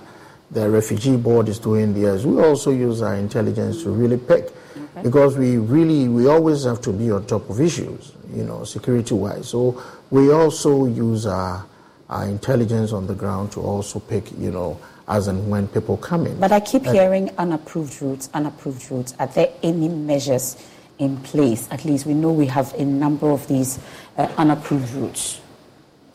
[0.53, 2.25] the refugee board is doing theirs.
[2.25, 4.53] We also use our intelligence to really pick
[4.97, 5.03] Okay.
[5.03, 9.47] Because we really, we always have to be on top of issues, you know, security-wise.
[9.47, 11.67] So we also use our,
[12.09, 16.27] our intelligence on the ground to also pick, you know, as and when people come
[16.27, 16.41] in.
[16.41, 19.15] But I keep hearing unapproved routes, unapproved routes.
[19.19, 20.57] Are there any measures
[20.99, 21.69] in place?
[21.71, 23.79] At least we know we have a number of these
[24.17, 25.43] uh, unapproved routes.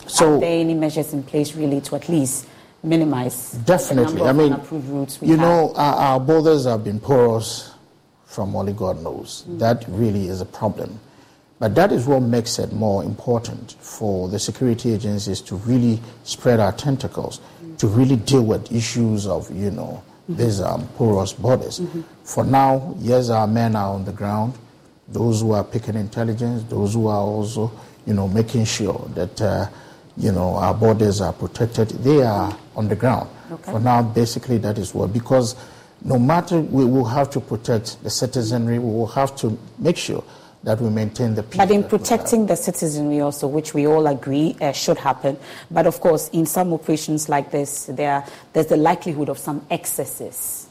[0.08, 2.48] So, are there any measures in place really to at least
[2.82, 4.24] minimize definitely?
[4.24, 4.60] I mean,
[5.22, 5.40] you have?
[5.40, 7.71] know, our, our, borders have been porous
[8.32, 9.44] from only God knows.
[9.48, 9.60] Mm.
[9.60, 11.00] That really is a problem.
[11.60, 16.60] But that is what makes it more important for the security agencies to really spread
[16.60, 17.78] our tentacles, mm.
[17.78, 20.38] to really deal with issues of, you know, mm-hmm.
[20.38, 21.80] these um, porous borders.
[21.80, 22.02] Mm-hmm.
[22.24, 24.54] For now, yes, our men are on the ground,
[25.10, 27.72] those who are picking intelligence, those who are also,
[28.08, 29.68] you know, making sure that, uh,
[30.18, 33.30] you know, our borders are protected, they are on the ground.
[33.52, 33.72] Okay.
[33.72, 35.56] For now, basically, that is what, because
[36.04, 40.24] no matter, we will have to protect the citizenry, we will have to make sure
[40.64, 41.58] that we maintain the peace.
[41.58, 45.38] But in protecting the citizenry also, which we all agree uh, should happen,
[45.70, 50.68] but of course, in some operations like this, there, there's the likelihood of some excesses.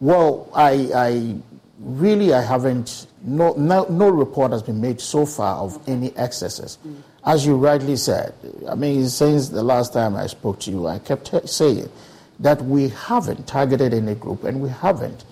[0.00, 1.36] Well, I, I
[1.78, 6.78] really, I haven't, no, no, no, report has been made so far of any excesses.
[6.86, 6.96] Mm.
[7.24, 8.32] As you rightly said,
[8.66, 11.90] I mean, since the last time I spoke to you, I kept saying
[12.40, 15.24] that we haven't targeted any group, and we haven't.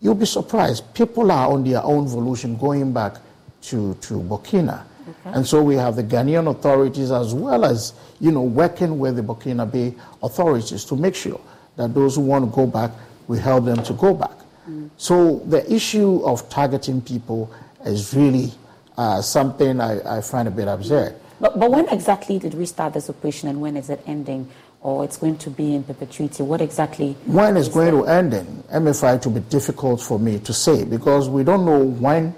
[0.00, 0.94] You'll be surprised.
[0.94, 3.16] People are on their own volition going back
[3.62, 4.84] to, to Burkina.
[5.08, 5.36] Okay.
[5.36, 9.22] And so we have the Ghanaian authorities as well as, you know, working with the
[9.22, 11.40] Burkinabe authorities to make sure
[11.76, 12.90] that those who want to go back,
[13.26, 14.36] we help them to go back.
[14.68, 14.90] Mm.
[14.96, 17.50] So the issue of targeting people
[17.84, 18.52] is really
[18.96, 21.14] uh, something I, I, find a bit absurd.
[21.40, 24.50] But, but when exactly did we start this operation and when is it ending?
[24.80, 26.42] Or it's going to be in perpetuity?
[26.42, 27.16] What exactly?
[27.26, 28.02] When it's going that?
[28.02, 31.82] to end in Emefa to be difficult for me to say because we don't know
[31.84, 32.34] when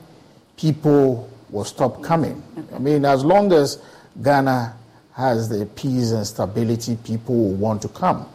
[0.57, 2.43] people will stop coming.
[2.57, 2.77] Okay.
[2.77, 3.83] I mean, as long as
[4.23, 4.75] Ghana
[5.15, 8.27] has the peace and stability, people will want to come.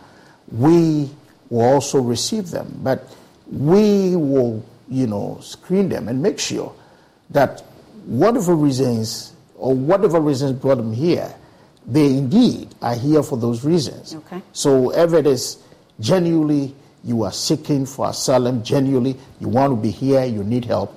[0.52, 1.10] We
[1.50, 3.16] will also receive them, but
[3.52, 6.74] we will, you know, screen them and make sure
[7.32, 7.62] that
[8.06, 11.34] whatever reasons or whatever reasons brought them here,
[11.88, 14.16] they indeed are here for those reasons.
[14.16, 14.42] Okay.
[14.54, 15.58] So if it is
[16.00, 20.94] genuinely you are seeking for asylum, genuinely you want to be here, you need help,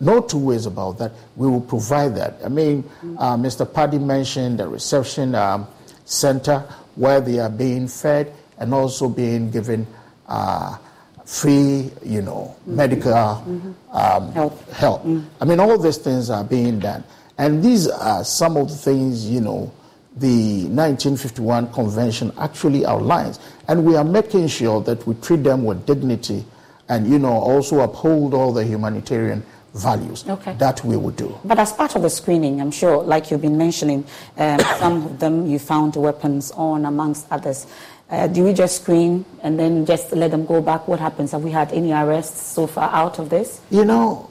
[0.00, 1.12] no two ways about that.
[1.36, 2.38] We will provide that.
[2.44, 3.18] I mean, mm-hmm.
[3.18, 3.70] uh, Mr.
[3.70, 5.66] Padi mentioned the reception um,
[6.04, 6.60] center
[6.94, 9.86] where they are being fed and also being given
[10.28, 10.76] uh,
[11.24, 12.76] free, you know, mm-hmm.
[12.76, 13.72] medical mm-hmm.
[13.96, 14.70] Um, help.
[14.70, 15.02] help.
[15.02, 15.26] Mm.
[15.40, 17.02] I mean, all these things are being done.
[17.38, 19.72] And these are some of the things, you know,
[20.16, 23.38] the 1951 convention actually outlines.
[23.68, 26.44] And we are making sure that we treat them with dignity
[26.88, 29.44] and, you know, also uphold all the humanitarian
[29.74, 30.24] values.
[30.28, 30.54] Okay.
[30.54, 31.38] That we would do.
[31.44, 34.04] But as part of the screening, I'm sure, like you've been mentioning,
[34.36, 37.66] um, some of them you found weapons on, amongst others.
[38.10, 40.88] Uh, do we just screen and then just let them go back?
[40.88, 41.30] What happens?
[41.30, 43.60] Have we had any arrests so far out of this?
[43.70, 44.28] You know,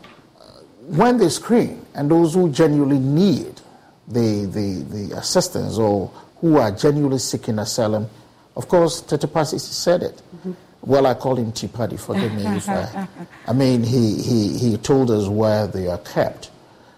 [0.88, 3.62] when they screen and those who genuinely need
[4.10, 8.10] the, the, the assistance or who are genuinely seeking asylum,
[8.56, 10.22] of course, Tetepasi said it.
[10.36, 10.52] Mm-hmm.
[10.82, 13.08] Well, I call him Tipadi, forgive me if I.
[13.48, 16.52] I mean, he, he, he told us where they are kept.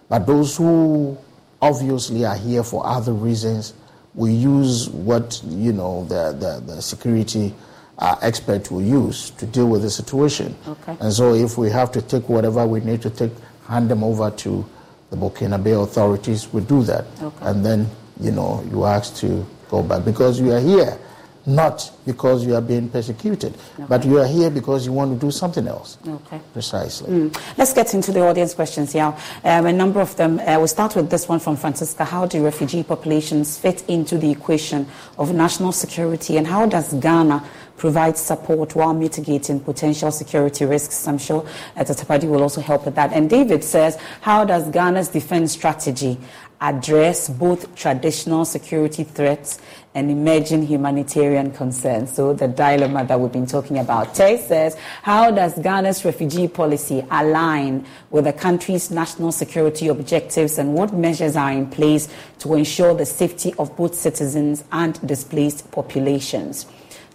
[0.08, 1.18] But those who
[1.62, 3.74] obviously are here for other reasons,
[4.14, 7.56] we use what, you know, the, the, the security
[7.98, 10.56] uh, expert will use to deal with the situation.
[10.68, 10.98] Okay.
[11.00, 13.32] And so if we have to take whatever we need to take,
[13.68, 14.66] hand them over to
[15.12, 17.06] the Burkinabe authorities, we do that.
[17.22, 17.46] Okay.
[17.46, 17.88] And then,
[18.20, 20.98] you know, you ask to go back because you are here
[21.46, 23.86] not because you are being persecuted, Okay.
[23.88, 25.98] but you are here because you want to do something else.
[26.08, 26.40] Okay.
[26.54, 27.10] Precisely.
[27.10, 27.58] Mm.
[27.58, 29.14] Let's get into the audience questions here.
[29.44, 30.40] Um, a number of them.
[30.40, 32.06] Uh, we'll start with this one from Francisca.
[32.06, 34.86] How do refugee populations fit into the equation
[35.18, 37.44] of national security, and how does Ghana
[37.78, 41.08] provide support while mitigating potential security risks?
[41.08, 41.44] I'm sure
[41.76, 43.12] uh, Tetteh Padi will also help with that.
[43.12, 46.20] And David says, how does Ghana's defense strategy
[46.62, 49.60] address both traditional security threats
[49.94, 52.14] and emerging humanitarian concerns.
[52.14, 54.16] So the dilemma that we've been talking about.
[54.16, 60.74] Tay says, how does Ghana's refugee policy align with the country's national security objectives and
[60.76, 62.08] what measures are in place
[62.40, 66.68] to ensure the safety of both citizens and displaced populations?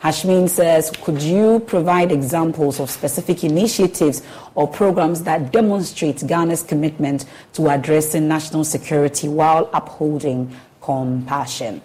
[0.06, 4.22] Hashmin says, could you provide examples of specific initiatives
[4.54, 11.80] or programs that demonstrate Ghana's commitment to addressing national security while upholding compassion?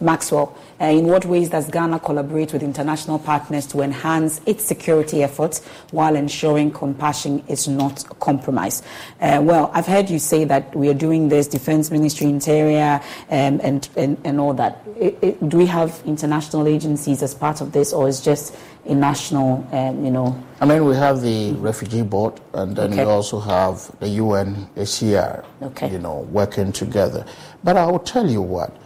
[0.00, 5.22] Maxwell, uh, in what ways does Ghana collaborate with international partners to enhance its security
[5.22, 8.84] efforts while ensuring compassion is not compromised?
[9.20, 13.60] Uh, well, I've heard you say that we are doing this, Defense Ministry, Interior, um,
[13.62, 14.82] and, and, and all that.
[14.98, 18.54] It, it, do we have international agencies as part of this, or is just
[18.86, 20.38] a national, um, you know?
[20.60, 23.04] I mean, we have the Refugee Board, and then Okay.
[23.04, 25.90] we also have the UNHCR, Okay.
[25.90, 27.24] you know, working together.
[27.62, 28.76] But I will tell you what,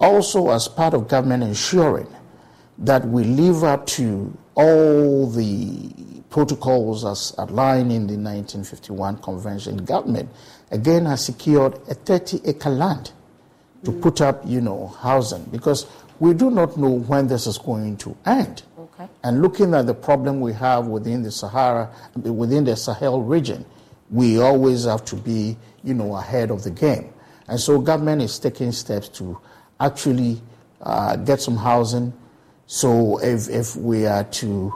[0.00, 2.08] also as part of government ensuring
[2.78, 5.90] that we live up to all the
[6.30, 10.28] protocols as outlined in the 1951 convention, government
[10.70, 13.12] again has secured a 30 acre land
[13.84, 14.02] to mm.
[14.02, 15.86] put up, you know, housing because
[16.20, 18.62] we do not know when this is going to end.
[18.78, 19.08] Okay.
[19.22, 23.64] And looking at the problem we have within the Sahara, within the Sahel region,
[24.10, 27.12] we always have to be, you know, ahead of the game.
[27.46, 29.40] And so government is taking steps to
[29.80, 30.40] actually
[30.82, 32.12] uh, get some housing.
[32.66, 34.74] So if, if we are to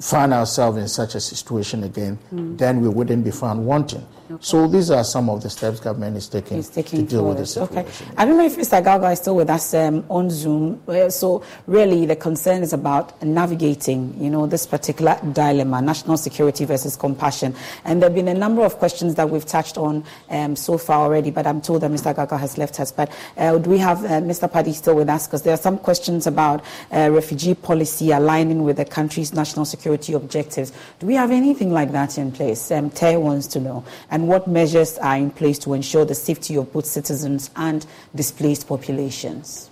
[0.00, 2.58] find ourselves in such a situation again, Mm.
[2.58, 4.06] then we wouldn't be found wanting.
[4.40, 7.46] So these are some of the steps government is taking, taking to deal with the
[7.46, 7.70] forward.
[7.70, 8.06] situation.
[8.08, 8.14] Okay.
[8.16, 8.82] I don't know if Mr.
[8.82, 10.80] Agalga is still with us um, on Zoom.
[10.88, 16.64] Uh, So really, the concern is about navigating, you know, this particular dilemma: national security
[16.64, 17.54] versus compassion.
[17.84, 21.00] And there have been a number of questions that we've touched on um, so far
[21.04, 21.30] already.
[21.30, 22.14] But I'm told that Mr.
[22.14, 22.90] Agalga has left us.
[22.92, 24.50] But uh, do we have uh, Mr.
[24.50, 25.26] Padi still with us?
[25.26, 30.12] Because there are some questions about uh, refugee policy aligning with the country's national security
[30.14, 30.72] objectives.
[31.00, 32.70] Do we have anything like that in place?
[32.70, 33.84] Um, Tay wants to know.
[34.10, 38.68] And what measures are in place to ensure the safety of both citizens and displaced
[38.68, 39.68] populations?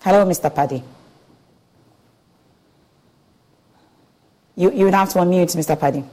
[0.00, 0.54] Hello, Mr.
[0.54, 0.82] Padi.
[4.56, 5.78] You, you would have to unmute, Mr.
[5.78, 6.04] Padi.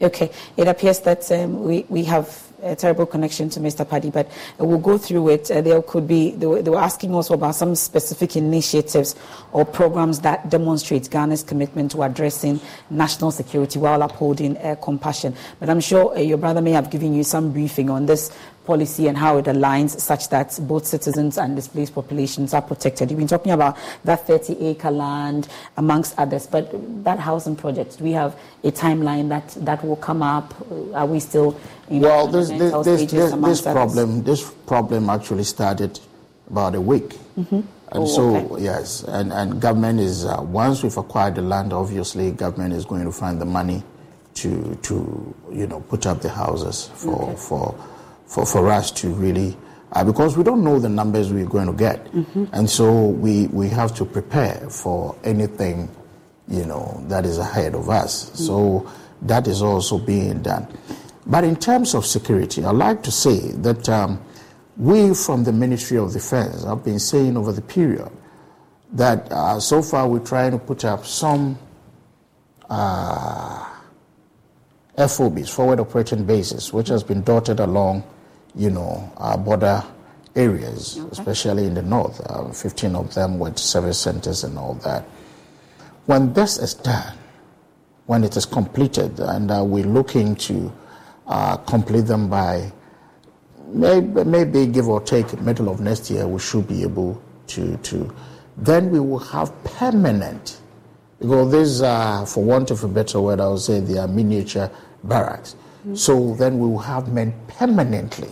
[0.00, 3.88] Okay, it appears that um, we, we have a terrible connection to Mr.
[3.88, 5.50] Padi, but we'll go through it.
[5.50, 9.14] Uh, there could be, they were, they were asking also about some specific initiatives
[9.52, 12.60] or programs that demonstrate Ghana's commitment to addressing
[12.90, 15.34] national security while upholding uh, compassion.
[15.60, 19.08] But I'm sure uh, your brother may have given you some briefing on this policy
[19.08, 23.10] and how it aligns such that both citizens and displaced populations are protected.
[23.10, 26.70] You've been talking about that 30 acre land amongst others, but
[27.04, 30.54] that housing project, do we have a timeline that, that will come up?
[30.94, 31.58] Are we still
[31.88, 33.74] in Well, this, this, this, this, this amongst others?
[33.74, 35.98] problem, this problem actually started
[36.50, 37.16] about a week.
[37.38, 37.64] Mhm.
[37.94, 38.64] And Oh, so, okay.
[38.64, 43.04] yes, and, and government is, uh, once we've acquired the land, obviously, government is going
[43.04, 43.82] to find the money
[44.34, 47.36] to, to you know, put up the houses for, Okay.
[47.36, 47.74] for,
[48.32, 49.54] for, for us to really,
[49.92, 52.10] uh, because we don't know the numbers we're going to get.
[52.12, 52.48] Mhm.
[52.52, 55.90] And so we, we have to prepare for anything,
[56.48, 58.30] you know, that is ahead of us.
[58.34, 58.88] So
[59.22, 60.66] that is also being done.
[61.26, 64.18] But in terms of security, I'd like to say that um,
[64.78, 68.10] we from the Ministry of Defense have been saying over the period
[68.94, 71.58] that uh, so far we're trying to put up some
[72.70, 73.68] uh,
[74.96, 78.02] FOBs, forward operating bases, which has been dotted along,
[78.54, 79.82] you know, our border
[80.34, 81.08] areas, okay.
[81.12, 85.04] especially in the north, uh, 15 of them with service centers and all that.
[86.06, 87.16] When this is done,
[88.06, 90.72] when it is completed, and uh, we're looking to
[91.26, 92.72] uh, complete them by
[93.68, 98.14] maybe, maybe give or take middle of next year, we should be able to, to
[98.56, 100.60] then we will have permanent,
[101.18, 104.70] because these are, for want of a better word, I would say they are miniature
[105.04, 105.54] barracks.
[105.54, 105.94] Mm-hmm.
[105.94, 108.30] So then we will have men permanently,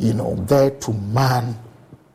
[0.00, 1.56] you know, there to man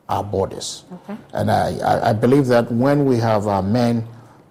[0.08, 0.84] our borders.
[0.92, 1.16] Okay.
[1.32, 4.06] And I, I believe that when we have our men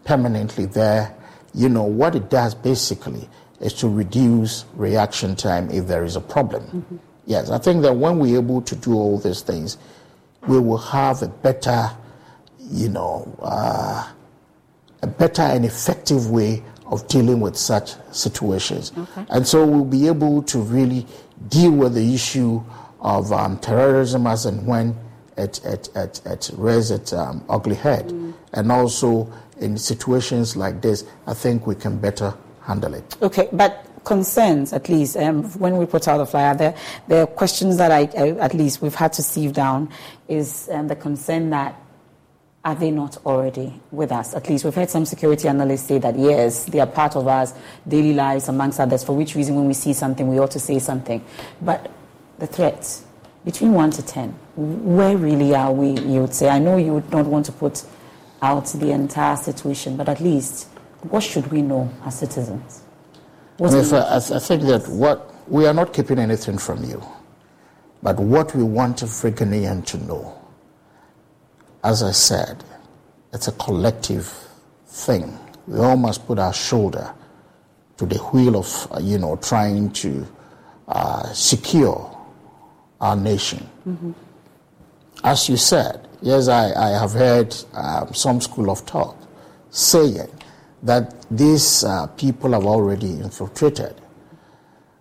[0.06, 1.14] permanently there,
[1.54, 3.28] you know, what it does basically
[3.60, 6.64] is to reduce reaction time if there is a problem.
[6.64, 6.98] Mm-hmm.
[7.26, 9.78] Yes, I think that when we're able to do all these things,
[10.48, 11.90] we will have a better,
[12.60, 14.10] you know, uh,
[15.02, 18.94] a better and effective way of dealing with such situations.
[18.98, 19.26] Okay.
[19.30, 21.06] And so we'll be able to really
[21.50, 22.64] deal with the issue
[23.06, 24.98] of um, terrorism as and when
[25.38, 28.10] it, it, it, it rears its um, ugly head.
[28.10, 28.34] Mm.
[28.54, 29.32] And also
[29.62, 32.34] in situations like this, I think we can better
[32.64, 33.16] handle it.
[33.22, 36.76] Okay, but concerns, at least, um, when we put out the flyer, the,
[37.08, 39.90] the questions that I, I, at least we've had to sieve down
[40.28, 41.80] is um, the concern that
[42.64, 44.34] are they not already with us?
[44.34, 47.46] At least we've heard some security analysts say that yes, they are part of our
[47.88, 50.80] daily lives, amongst others, for which reason when we see something, we ought to say
[50.80, 51.24] something.
[51.62, 51.92] But
[52.40, 53.06] the threats,
[53.44, 56.50] between 1 to 10, where really are we, you would say?
[56.50, 57.84] I know you would not want to put
[58.42, 60.68] out the entire situation, but at least
[61.10, 62.82] what should we know as citizens?
[63.62, 67.04] I, I, I think that what we are not keeping anything from you,
[68.02, 70.42] but what we want every Ghanaian to know,
[71.84, 72.64] as I said,
[73.32, 74.26] it's a collective
[74.88, 75.38] thing.
[75.68, 77.14] We all must put our shoulder
[77.98, 80.28] to the wheel of, you know, trying to
[80.88, 82.15] uh, secure
[83.06, 83.70] our nation.
[83.88, 84.12] Mm-hmm.
[85.24, 89.16] As you said, yes, I, I have heard um, some school of thought
[89.70, 90.30] saying
[90.84, 93.96] that these uh, people have already infiltrated.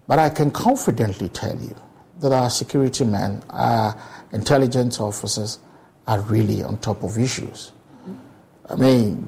[0.07, 1.75] But I can confidently tell you
[2.21, 3.97] that our security men, our
[4.33, 5.59] intelligence officers,
[6.07, 7.73] are really on top of issues.
[8.69, 9.27] I mean,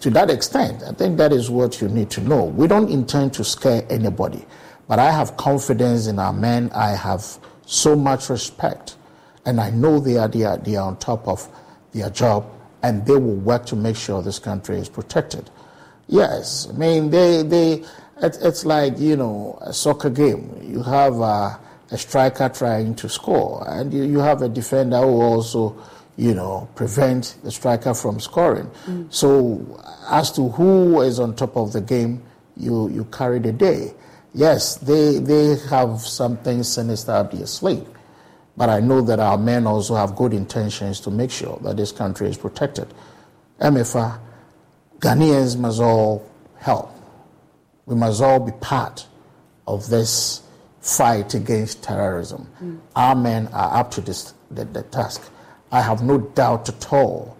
[0.00, 2.44] to that extent, I think that is what you need to know.
[2.44, 4.44] We don't intend to scare anybody,
[4.88, 6.70] but I have confidence in our men.
[6.74, 8.96] I have so much respect,
[9.46, 11.48] and I know they are, they are, they are on top of
[11.92, 12.46] their job
[12.82, 15.50] and they will work to make sure this country is protected.
[16.08, 17.72] Yes, I mean, they, they,
[18.20, 20.58] it, it's like, you know, a soccer game.
[20.62, 21.58] You have a,
[21.90, 25.76] a striker trying to score, and you, you have a defender who also,
[26.16, 28.70] you know, prevent the striker from scoring.
[28.86, 29.12] Mm.
[29.12, 32.22] So, as to who is on top of the game,
[32.56, 33.94] you, you carry the day.
[34.34, 37.86] Yes, they, they have something sinister up their sleeve.
[38.56, 41.92] But I know that our men also have good intentions to make sure that this
[41.92, 42.92] country is protected.
[43.60, 44.18] Emefa,
[44.98, 46.28] Ghanaians must all
[46.58, 46.90] help.
[47.86, 49.06] We must all be part
[49.66, 50.42] of this
[50.80, 52.48] fight against terrorism.
[52.62, 52.80] Mm.
[52.96, 55.22] Our men are up to this, the, the, task.
[55.70, 57.36] I have no doubt at all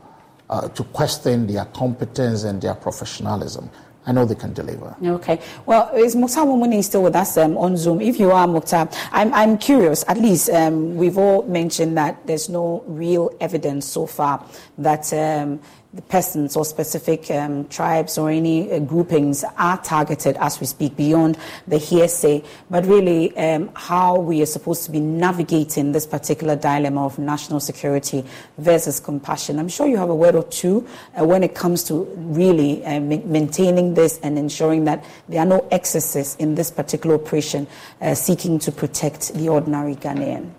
[0.49, 3.71] uh, to question their competence and their professionalism.
[4.05, 4.97] I know they can deliver.
[5.05, 5.41] Okay.
[5.65, 8.01] Well, is Mukhtar Mumuni still with us um, on Zoom?
[8.01, 10.05] If you are, Mukhtar, I'm, I'm curious.
[10.09, 14.45] At least um, we've all mentioned that there's no real evidence so far
[14.79, 15.61] that um,
[16.09, 21.37] persons or specific um, tribes or any uh, groupings are targeted as we speak beyond
[21.69, 27.05] the hearsay, but really um, how we are supposed to be navigating this particular dilemma
[27.05, 28.25] of national security
[28.57, 29.59] versus compassion.
[29.59, 30.87] I'm sure you have a word or two
[31.19, 35.47] uh, when it comes to really uh, ma- maintaining this and ensuring that there are
[35.47, 37.67] no excesses in this particular operation
[38.01, 40.51] uh, seeking to protect the ordinary Ghanaian.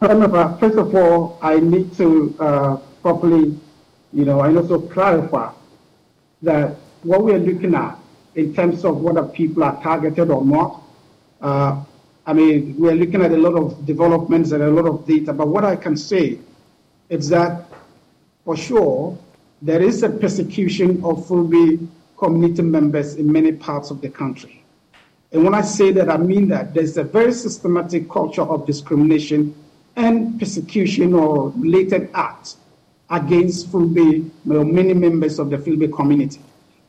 [0.00, 3.58] First of all, I need to uh, properly,
[4.12, 5.52] you know, and also clarify
[6.42, 7.98] that what we're looking at
[8.34, 10.82] in terms of whether people are targeted or not,
[11.40, 11.82] uh,
[12.26, 15.48] I mean, we're looking at a lot of developments and a lot of data, but
[15.48, 16.38] what I can say
[17.08, 17.64] is that
[18.44, 19.18] for sure
[19.62, 24.62] there is a persecution of Fulbe community members in many parts of the country.
[25.32, 29.54] And when I say that, I mean that there's a very systematic culture of discrimination
[29.96, 32.56] and persecution or related acts
[33.10, 36.40] against Fulbe many members of the Fulbe community.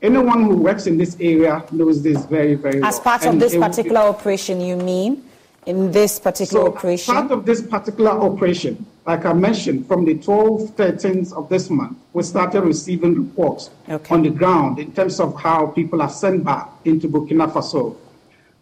[0.01, 2.89] Anyone who works in this area knows this very, very well.
[2.89, 5.25] As part of this particular operation, you mean?
[5.65, 7.13] In this particular so operation?
[7.13, 11.97] Part of this particular operation, like I mentioned, from the 12th, 13th of this month,
[12.13, 14.15] we started receiving reports Okay.
[14.15, 17.97] on the ground in terms of how people are sent back into Burkina Faso.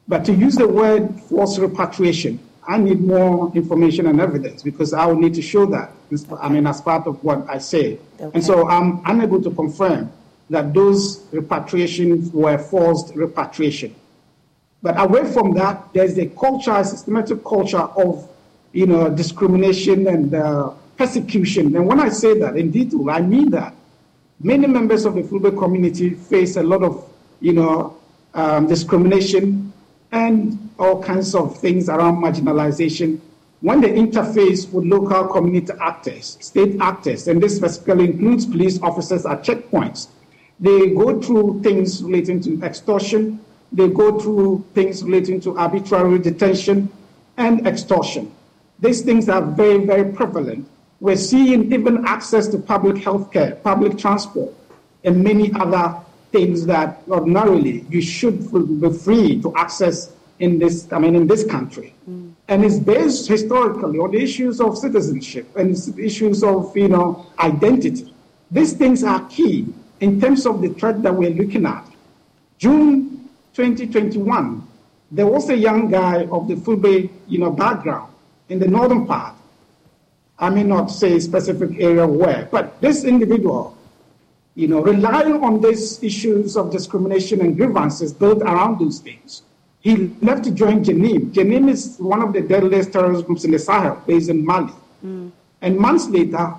[0.07, 5.05] But to use the word forced repatriation, I need more information and evidence because I
[5.05, 5.91] will need to show that.
[6.39, 7.97] I mean, as part of what I say.
[8.19, 8.31] Okay.
[8.33, 10.11] And so I'm unable to confirm
[10.49, 13.95] that those repatriations were forced repatriation.
[14.81, 18.29] But away from that, there's a culture, a systematic culture of,
[18.73, 21.75] you know, discrimination and uh, persecution.
[21.75, 23.73] And when I say that in detail, I mean that
[24.39, 27.09] many members of the Fulbe community face a lot of,
[27.39, 27.97] you know,
[28.33, 29.73] um, discrimination
[30.11, 33.19] and all kinds of things around marginalization
[33.61, 39.25] when they interface with local community actors, state actors, and this specifically includes police officers
[39.25, 40.09] at checkpoints.
[40.59, 46.89] They go through things relating to extortion, they go through things relating to arbitrary detention
[47.37, 48.31] and extortion.
[48.79, 50.67] These things are very, very prevalent.
[50.99, 54.53] We're seeing even access to public health care, public transport,
[55.03, 55.95] and many other
[56.31, 58.51] things that ordinarily you should
[58.81, 61.93] be free to access in this, I mean, in this country.
[62.09, 62.33] Mm.
[62.47, 68.13] And it's based historically on the issues of citizenship and issues of, you know, identity.
[68.51, 69.67] These things are key
[69.99, 71.85] in terms of the threat that we're looking at.
[72.57, 74.65] June 2021,
[75.11, 78.13] there was a young guy of the Fulbe, you know, background
[78.49, 79.35] in the northern part.
[80.39, 83.75] I may not say specific area where, but this individual,
[84.55, 89.41] you know, relying on these issues of discrimination and grievances built around those things,
[89.81, 91.31] he left to join JNIM.
[91.33, 94.73] JNIM is one of the deadliest terrorist groups in the Sahel, based in Mali.
[95.01, 95.29] Hmm.
[95.61, 96.53] And months later,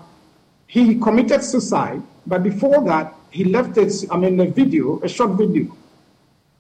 [0.67, 2.03] he committed suicide.
[2.27, 5.77] But before that, he left it, I mean, a video, a short video,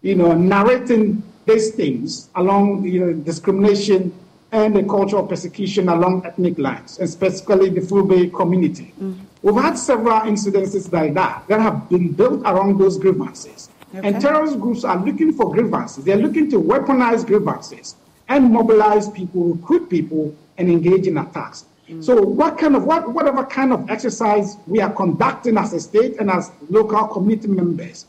[0.02, 4.12] you know, narrating these things along you know, discrimination
[4.52, 8.92] and the culture of persecution along ethnic lines, and specifically the Fulbe community.
[8.98, 9.14] Hmm.
[9.42, 13.68] We've had several incidences like that that have been built around those grievances.
[13.94, 14.06] Okay.
[14.06, 16.04] And terrorist groups are looking for grievances.
[16.04, 17.96] They're looking to weaponize grievances
[18.28, 21.64] and mobilize people, recruit people, and engage in attacks.
[21.88, 22.04] Mm.
[22.04, 26.18] So, what kind of what whatever kind of exercise we are conducting as a state
[26.18, 28.06] and as local community members,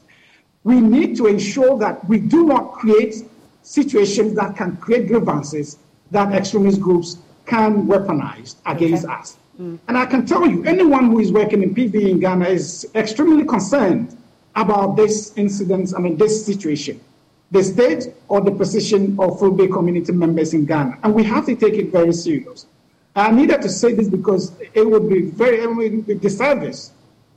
[0.64, 3.24] we need to ensure that we do not create
[3.64, 5.78] situations that can create grievances
[6.12, 9.38] that extremist groups can weaponize against us.
[9.60, 9.80] Mm.
[9.88, 13.46] And I can tell you, anyone who is working in PV in Ghana is extremely
[13.46, 14.18] concerned
[14.56, 17.00] about this incident, I mean, this situation,
[17.52, 20.98] the state or the position of Fulbe community members in Ghana.
[21.04, 22.66] And we have to take it very serious.
[23.16, 26.92] I needed to say this because it would be very, it would be disservice,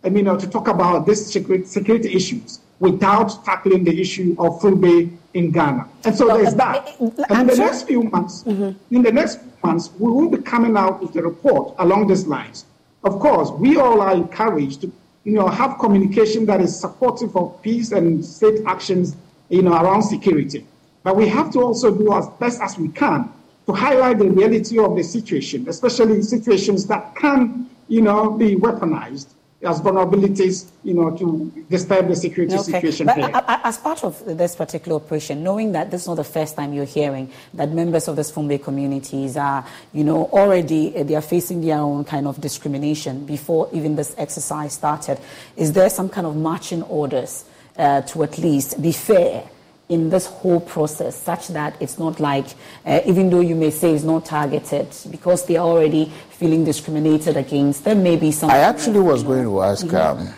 [0.04, 4.60] I mean, uh, to talk about these security, security issues without tackling the issue of
[4.60, 5.88] Fulbe in Ghana.
[6.04, 6.88] And so Well, there's uh, that.
[7.00, 10.28] uh, And in the sure- next few months, in the next few months, we will
[10.28, 12.64] be coming out with a report along these lines.
[13.04, 14.92] Of course, we all are encouraged to,
[15.25, 19.16] you know, have communication that is supportive of peace and state actions,
[19.49, 20.66] you know, around security.
[21.03, 23.31] But we have to also do as best as we can
[23.66, 29.29] to highlight the reality of the situation, especially situations that can, you know, be weaponized
[29.64, 33.30] as vulnerabilities, you know, to disturb the security situation But here.
[33.32, 36.84] as part of this particular operation, knowing that this is not the first time you're
[36.84, 41.60] hearing that members of the Fulbe communities are, you know, already uh, they are facing
[41.60, 45.18] their own kind of discrimination before even this exercise started,
[45.56, 47.44] is there some kind of marching orders
[47.76, 49.48] uh, to at least be fair?
[49.93, 52.47] In this whole process, such that it's not like,
[52.86, 57.36] uh, even though you may say it's not targeted, because they are already feeling discriminated
[57.36, 58.49] against, there may be some.
[58.51, 59.72] I actually was going to Mm-hmm.
[59.72, 60.34] ask um,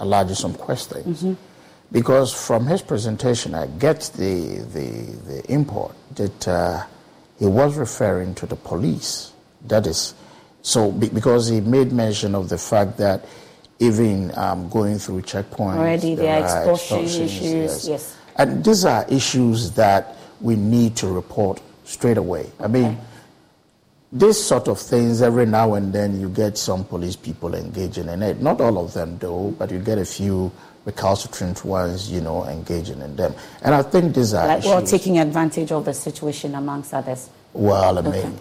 [0.00, 1.24] Elijah some questions
[1.92, 4.88] because from his presentation, I get the the,
[5.30, 6.82] the import that uh,
[7.38, 9.32] he was referring to the police.
[9.68, 10.14] That is,
[10.62, 13.24] so be, because he made mention of the fact that
[13.78, 18.15] even um, going through checkpoints, Already there are extortion issues, yes.
[18.38, 22.50] And these are issues that we need to report straight away.
[22.60, 22.98] I mean,
[24.12, 28.22] these sort of things, every now and then you get some police people engaging in
[28.22, 28.40] it.
[28.40, 30.52] Not all of them, though, but you get a few
[30.84, 33.34] recalcitrant ones, you know, engaging in them.
[33.62, 37.28] And I think these are like, well, taking advantage of the situation amongst others.
[37.52, 38.32] Well, I mean, Okay.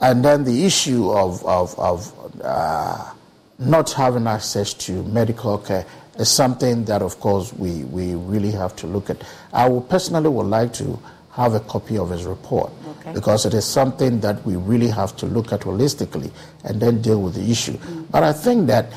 [0.00, 2.12] and then the issue of of, of
[2.42, 3.12] uh,
[3.58, 5.84] not having access to medical care
[6.20, 9.22] is something that, of course, we, we really have to look at.
[9.52, 10.98] I would personally would like to
[11.32, 13.12] have a copy of his report Okay.
[13.12, 16.30] because it is something that we really have to look at holistically
[16.64, 17.78] and then deal with the issue.
[18.10, 18.92] But I think that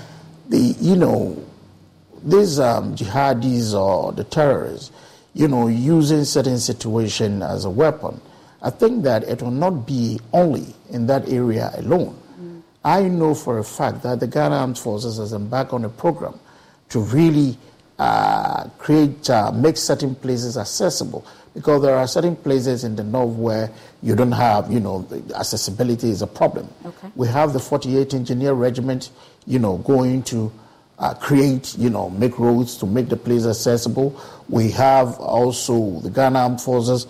[0.49, 1.41] the you know
[2.24, 4.91] these um, jihadis or the terrorists,
[5.34, 8.19] you know, using certain situation as a weapon,
[8.61, 12.19] I think that it will not be only in that area alone.
[12.86, 16.38] I know for a fact that the Ghana Armed Forces has embarked on a program
[16.94, 17.58] to really
[17.98, 21.26] uh, create, uh, make certain places accessible
[21.56, 23.72] because there are certain places in the north where
[24.04, 26.70] you don't have, you know, accessibility is a problem.
[26.86, 27.08] Okay.
[27.16, 29.10] We have the 48th Engineer Regiment,
[29.48, 30.52] you know, going to
[31.00, 34.16] uh, create, you know, make roads to make the place accessible.
[34.48, 37.08] We have also the Ghana Armed Forces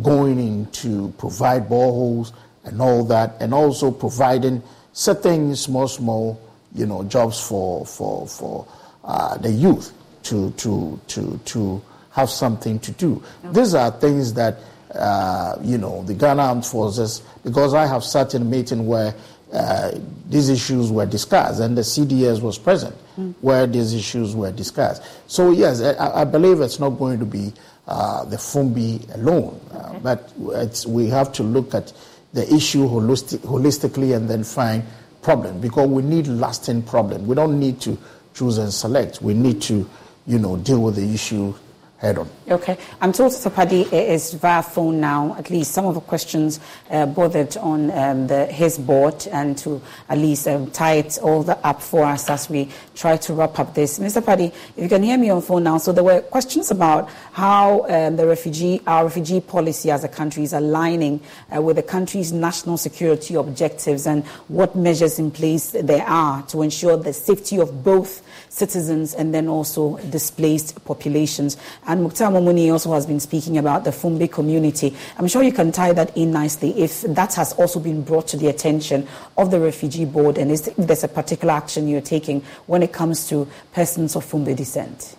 [0.00, 2.32] going in to provide boreholes
[2.64, 4.62] and all that, and also providing
[4.94, 6.40] certain small, small,
[6.74, 8.66] you know, jobs for for for
[9.06, 9.92] uh, the youth
[10.24, 11.80] to to to to
[12.10, 13.22] have something to do.
[13.52, 14.58] These are things that
[14.94, 19.14] uh, you know the Ghana Armed Forces, because I have sat in a meeting where
[19.52, 19.92] uh,
[20.28, 23.32] these issues were discussed, and the CDS was present Mm.
[23.40, 25.02] where these issues were discussed.
[25.26, 27.50] So yes, I, I believe it's not going to be
[27.88, 31.94] uh, the Fulbe alone, uh, but it's, we have to look at
[32.34, 34.82] the issue holistic, holistically and then find
[35.22, 37.26] problems because we need lasting problem.
[37.26, 37.96] We don't need to
[38.36, 39.22] choose and select.
[39.22, 39.88] We need to,
[40.26, 41.54] you know, deal with the issue
[41.98, 42.28] head on.
[42.48, 42.76] Okay.
[43.00, 43.34] I'm told.
[43.54, 45.34] Padi is via phone now.
[45.38, 46.60] At least some of the questions
[46.90, 51.42] uh, bothered on um, the, his board and to at least um, tie it all
[51.42, 53.98] the up for us as we try to wrap up this.
[53.98, 54.24] Mr.
[54.24, 55.78] Padi, if you can hear me on phone now.
[55.78, 60.42] So there were questions about how um, the refugee, our refugee policy as a country
[60.42, 61.20] is aligning
[61.54, 66.62] uh, with the country's national security objectives and what measures in place there are to
[66.62, 71.56] ensure the safety of both citizens and then also displaced populations.
[71.86, 74.96] And Mukhtar Mumuni also has been speaking about the Fulbe community.
[75.18, 78.36] I'm sure you can tie that in nicely if that has also been brought to
[78.36, 82.82] the attention of the refugee board and is, there's a particular action you're taking when
[82.82, 85.16] it comes to persons of Fulbe descent.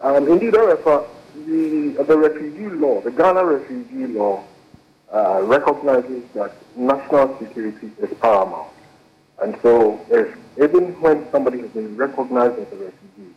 [0.00, 0.54] Um, indeed,
[1.50, 4.44] the, the refugee law, the Ghana refugee law,
[5.12, 8.70] uh, recognizes that national security is paramount.
[9.42, 13.34] And so, if even when somebody has been recognized as a refugee,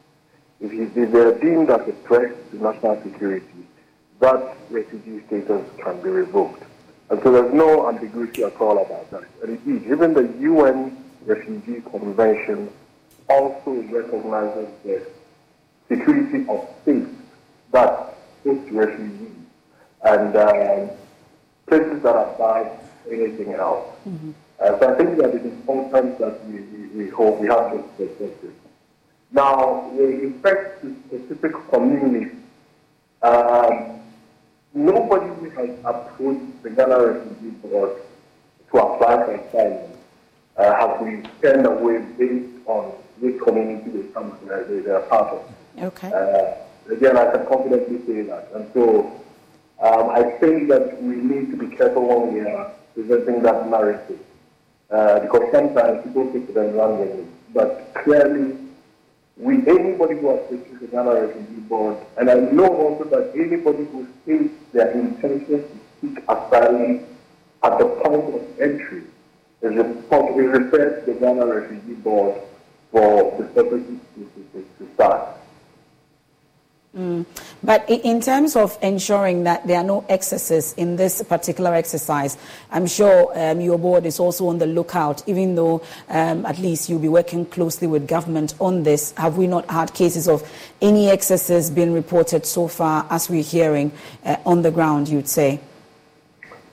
[0.60, 3.46] if, he, if they are deemed as a threat to national security,
[4.20, 6.64] that refugee status can be revoked.
[7.10, 9.24] And so there's no ambiguity at all about that.
[9.42, 12.70] And indeed, even the UN Refugee Convention
[13.30, 15.06] also recognizes the
[15.88, 17.10] security of states
[17.72, 19.32] that host refugees
[20.04, 20.90] and um,
[21.68, 22.72] places that abide
[23.10, 23.96] anything else.
[24.64, 27.72] Uh, so I think that it is important that we, we, we hope we have
[27.72, 28.54] this perspective.
[29.32, 32.32] Now, with respect to specific communities,
[33.22, 34.00] um,
[34.74, 37.98] nobody has approached the Ghana Refugee Board
[38.72, 39.92] to apply for asylum
[40.56, 42.86] uh, has been turned away based on
[43.20, 45.52] which community they come from, they, they are part of.
[45.78, 46.08] Okay.
[46.08, 48.50] Uh, again, I can confidently say that.
[48.54, 49.12] And so
[49.82, 54.20] um, I think that we need to be careful when we are presenting that narrative.
[54.94, 57.26] Because sometimes people take it and run with it.
[57.52, 58.56] But clearly,
[59.38, 64.08] we anybody who approaches the Ghana Refugee Board, and I know also that anybody who
[64.22, 67.06] states their intention to seek asylum
[67.64, 69.02] at the point of entry
[69.64, 72.40] is, referred to the Ghana Refugee Board
[72.92, 74.00] for the purposes
[74.78, 75.33] to start.
[76.96, 77.26] Mm.
[77.64, 82.38] But in terms of ensuring that there are no excesses in this particular exercise,
[82.70, 86.90] I'm sure um, your board is also on the lookout, even though um, at least
[86.90, 89.12] you'll be working closely with government on this.
[89.18, 90.48] Have we not had cases of
[90.82, 93.92] any excesses being reported so far as we're hearing
[94.24, 95.60] uh, on the ground, you'd say?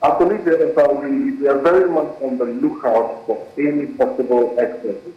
[0.03, 0.93] Absolutely, Esther.
[0.93, 5.15] We, we are very much on the lookout for any possible excesses.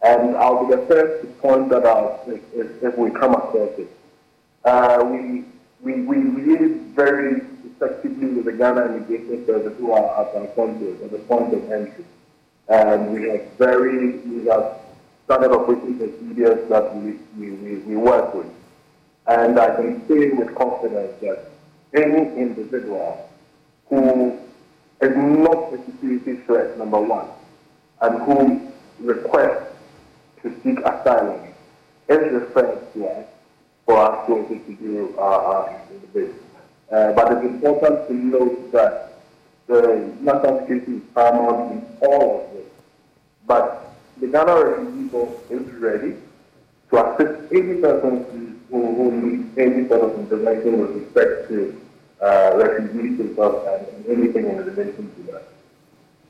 [0.00, 2.40] And I'll be the first to point that out if,
[2.84, 3.97] if we come across it.
[4.68, 5.44] Uh, we,
[5.80, 10.92] we, we liaise very effectively with the Ghana Immigration Service who are at our consul,
[11.02, 12.04] at the point of entry.
[12.68, 14.76] And we have very, we have
[15.24, 18.52] standard operating procedures that we, we, we, we work with.
[19.26, 21.48] And I can say with confidence that
[21.94, 23.26] any individual
[23.88, 24.38] who
[25.00, 27.28] is not a security threat, number one,
[28.02, 29.72] and who requests
[30.42, 31.40] to seek asylum
[32.10, 33.24] is referred to us
[33.88, 35.78] for us to uh, uh,
[36.12, 36.30] this.
[36.92, 39.14] Uh, but it's important to note that
[39.66, 42.66] the national security is paramount in all of this.
[43.46, 46.16] But the Ghana Refugee Board is ready
[46.90, 51.80] to assist any person who, who needs any sort of intervention with respect to
[52.20, 55.48] uh, refugee status and anything in relation to that.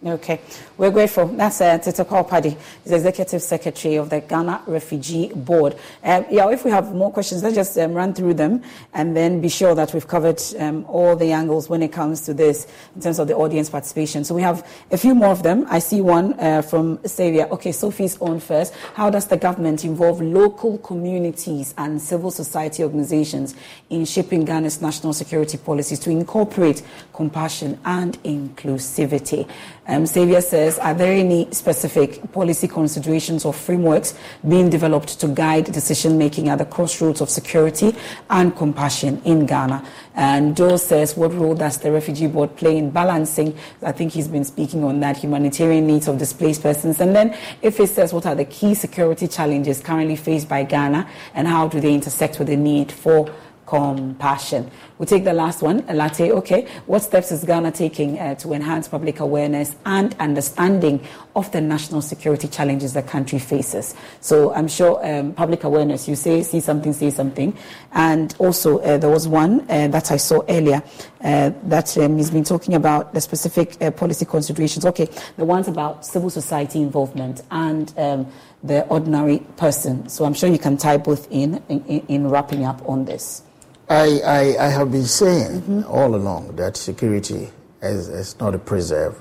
[0.06, 0.40] Okay,
[0.76, 1.26] we're grateful.
[1.26, 5.74] That's uh, Tetteh Padi, the Executive Secretary of the Ghana Refugee Board.
[6.04, 8.62] Uh, yeah, if we have more questions, let's just um, run through them
[8.94, 12.32] and then be sure that we've covered um, all the angles when it comes to
[12.32, 14.22] this in terms of the audience participation.
[14.22, 15.66] So we have a few more of them.
[15.68, 17.50] I see one uh, from Savia.
[17.50, 18.74] Okay, Sophie's on first.
[18.94, 23.56] How does the government involve local communities and civil society organizations
[23.90, 29.50] in shaping Ghana's national security policies to incorporate compassion and inclusivity?
[29.88, 34.12] Um, Xavier says, are there any specific policy considerations or frameworks
[34.46, 37.96] being developed to guide decision making at the crossroads of security
[38.28, 39.82] and compassion in Ghana?
[40.14, 43.56] And Joe says, what role does the Refugee Board play in balancing?
[43.82, 47.00] I think he's been speaking on that humanitarian needs of displaced persons.
[47.00, 51.08] And then if he says, what are the key security challenges currently faced by Ghana
[51.32, 53.34] and how do they intersect with the need for
[53.68, 54.70] compassion.
[54.98, 56.32] We'll take the last one, a Latte.
[56.32, 61.00] Okay, what steps is Ghana taking uh, to enhance public awareness and understanding
[61.36, 63.94] of the national security challenges the country faces?
[64.20, 67.56] So I'm sure um, public awareness, you say, see something, say something.
[67.92, 70.82] And also, uh, there was one uh, that I saw earlier
[71.22, 74.84] uh, that um, he's been talking about the specific uh, policy considerations.
[74.84, 78.26] Okay, the ones about civil society involvement and um,
[78.64, 80.08] the ordinary person.
[80.08, 83.42] So I'm sure you can tie both in, in, in wrapping up on this.
[83.90, 85.82] I, I, I have been saying mm-hmm.
[85.90, 89.20] all along that security is, is not a preserve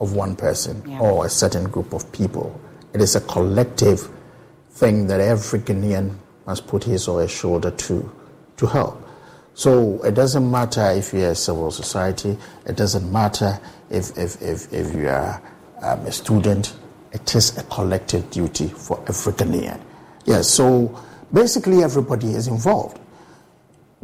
[0.00, 1.00] of one person yeah.
[1.00, 2.58] or a certain group of people.
[2.94, 4.08] It is a collective
[4.70, 8.10] thing that every Ghanaian must put his or her shoulder to
[8.56, 9.08] to help.
[9.54, 12.36] So it doesn't matter if you're a civil society,
[12.66, 13.58] it doesn't matter
[13.90, 15.42] if, if, if, if you are
[15.82, 16.76] um, a student,
[17.12, 19.80] it is a collective duty for every Ghanaian.
[20.26, 20.96] Yes, so
[21.32, 23.00] basically everybody is involved.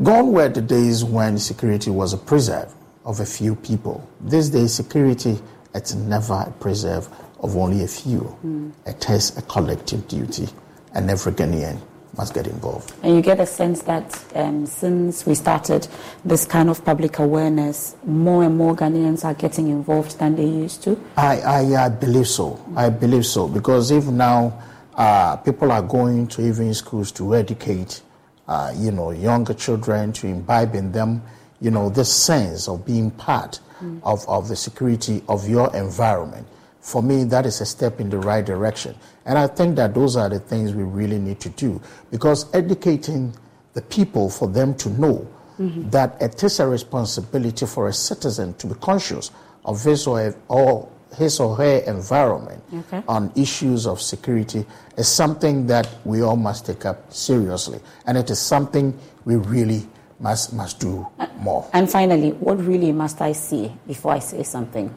[0.03, 2.75] Gone were the days when security was a preserve
[3.05, 4.09] of a few people.
[4.21, 5.39] These days, security
[5.75, 7.09] it's never a preserve
[7.41, 8.37] of only a few.
[8.45, 8.73] Mm.
[8.87, 10.49] It is a collective duty,
[10.95, 11.81] and every Ghanaian
[12.17, 12.93] must get involved.
[13.03, 15.87] And you get a sense that um, since we started
[16.25, 20.83] this kind of public awareness, more and more Ghanaians are getting involved than they used
[20.85, 21.01] to?
[21.17, 22.65] I, I, I believe so.
[22.77, 23.49] I believe so.
[23.49, 24.63] Because if now
[24.95, 28.01] uh, people are going to even schools to educate
[28.49, 31.23] uh, you know, younger children to imbibe in them,
[31.61, 34.01] you know, this sense of being part mm.
[34.03, 36.47] of, of the security of your environment.
[36.81, 38.95] For me, that is a step in the right direction.
[39.25, 41.81] And I think that those are the things we really need to do
[42.11, 43.35] because educating
[43.73, 45.27] the people for them to know
[45.59, 45.89] mm-hmm.
[45.91, 49.31] that it is a responsibility for a citizen to be conscious
[49.65, 53.03] of his or, or his or her environment okay.
[53.09, 54.65] on issues of security
[54.97, 57.81] is something that we all must take up seriously.
[58.07, 59.87] And it is something we really
[60.21, 61.07] must, must do
[61.39, 61.69] more.
[61.73, 64.95] And finally, what really must I see before I say something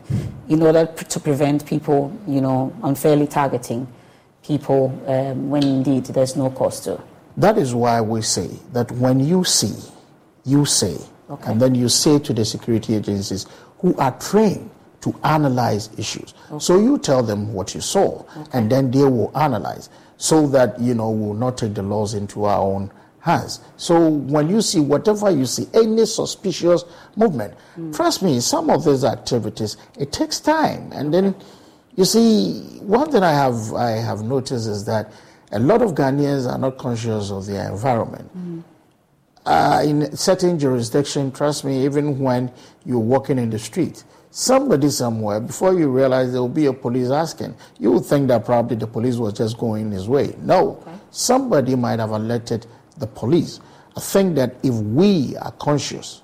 [0.49, 3.87] in order to prevent people, you know, unfairly targeting
[4.43, 7.01] people um, when indeed there's no cause to?
[7.35, 9.75] That is why we say that when you see,
[10.45, 10.97] you say,
[11.29, 11.51] okay.
[11.51, 13.45] and then you say to the security agencies
[13.79, 14.71] who are trained
[15.07, 16.33] to analyze issues.
[16.51, 16.59] Okay.
[16.59, 18.49] So you tell them what you saw, okay.
[18.53, 22.45] and then they will analyze so that, you know, we'll not take the laws into
[22.45, 23.61] our own hands.
[23.77, 26.83] So when you see whatever you see, any suspicious
[27.15, 27.95] movement, mm.
[27.95, 30.91] trust me, some of these activities, it takes time.
[30.91, 31.35] And then,
[31.95, 35.11] you see, one thing I have, I have noticed is that
[35.51, 38.29] a lot of Ghanaians are not conscious of their environment.
[38.37, 38.63] Mm.
[39.45, 42.51] Uh, in certain jurisdiction, trust me, even when
[42.85, 44.03] you're walking in the street,
[44.37, 48.45] somebody somewhere, before you realize there will be a police asking, you would think that
[48.45, 50.35] probably the police was just going his way.
[50.41, 50.91] No, okay.
[51.09, 52.67] somebody might have alerted
[52.99, 53.59] the police.
[53.95, 56.21] I think that if we are conscious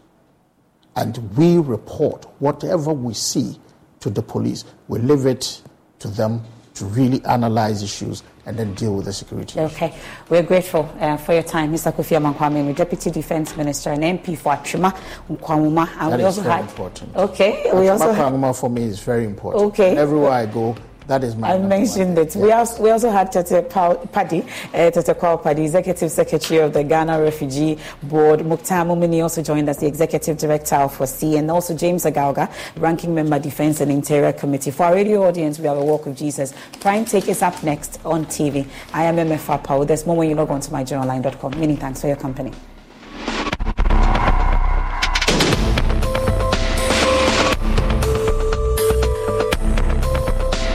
[0.95, 3.59] and we report whatever we see
[4.01, 5.64] to the police, we leave it
[5.97, 6.43] to them
[6.76, 9.59] to really analyze issues and then deal with the security.
[9.59, 9.97] Okay,
[10.29, 11.91] we're grateful uh, for your time, Mr.
[11.93, 14.91] Kofi Amankwa, Deputy Defence Minister and MP for Atwima
[15.29, 15.89] Kwanwoma.
[15.99, 17.15] And that we also very had, important.
[17.15, 19.63] Okay, we also Kwanwoma for me is very important.
[19.65, 20.75] Okay, everywhere I go.
[21.08, 21.54] That is my.
[21.54, 22.36] I mentioned it.
[22.36, 23.70] We, also, we also had Tetteh
[24.12, 28.45] Padi, uh, Tetteh Padi, Executive Secretary of the Ghana Refugee Board.
[28.45, 33.14] Mukhtar Mumuni also joined as the Executive Director of FOSI, and also James Agalga, Ranking
[33.14, 34.72] Member Defense and Interior Committee.
[34.72, 36.54] For our radio audience, we have a Walk with Jesus.
[36.80, 38.66] Prime Take is up next on TV.
[38.93, 39.86] I am Emefa Apawu.
[39.86, 41.60] There's more when you log on to myjoyonline.com.
[41.60, 42.51] Many thanks for your company.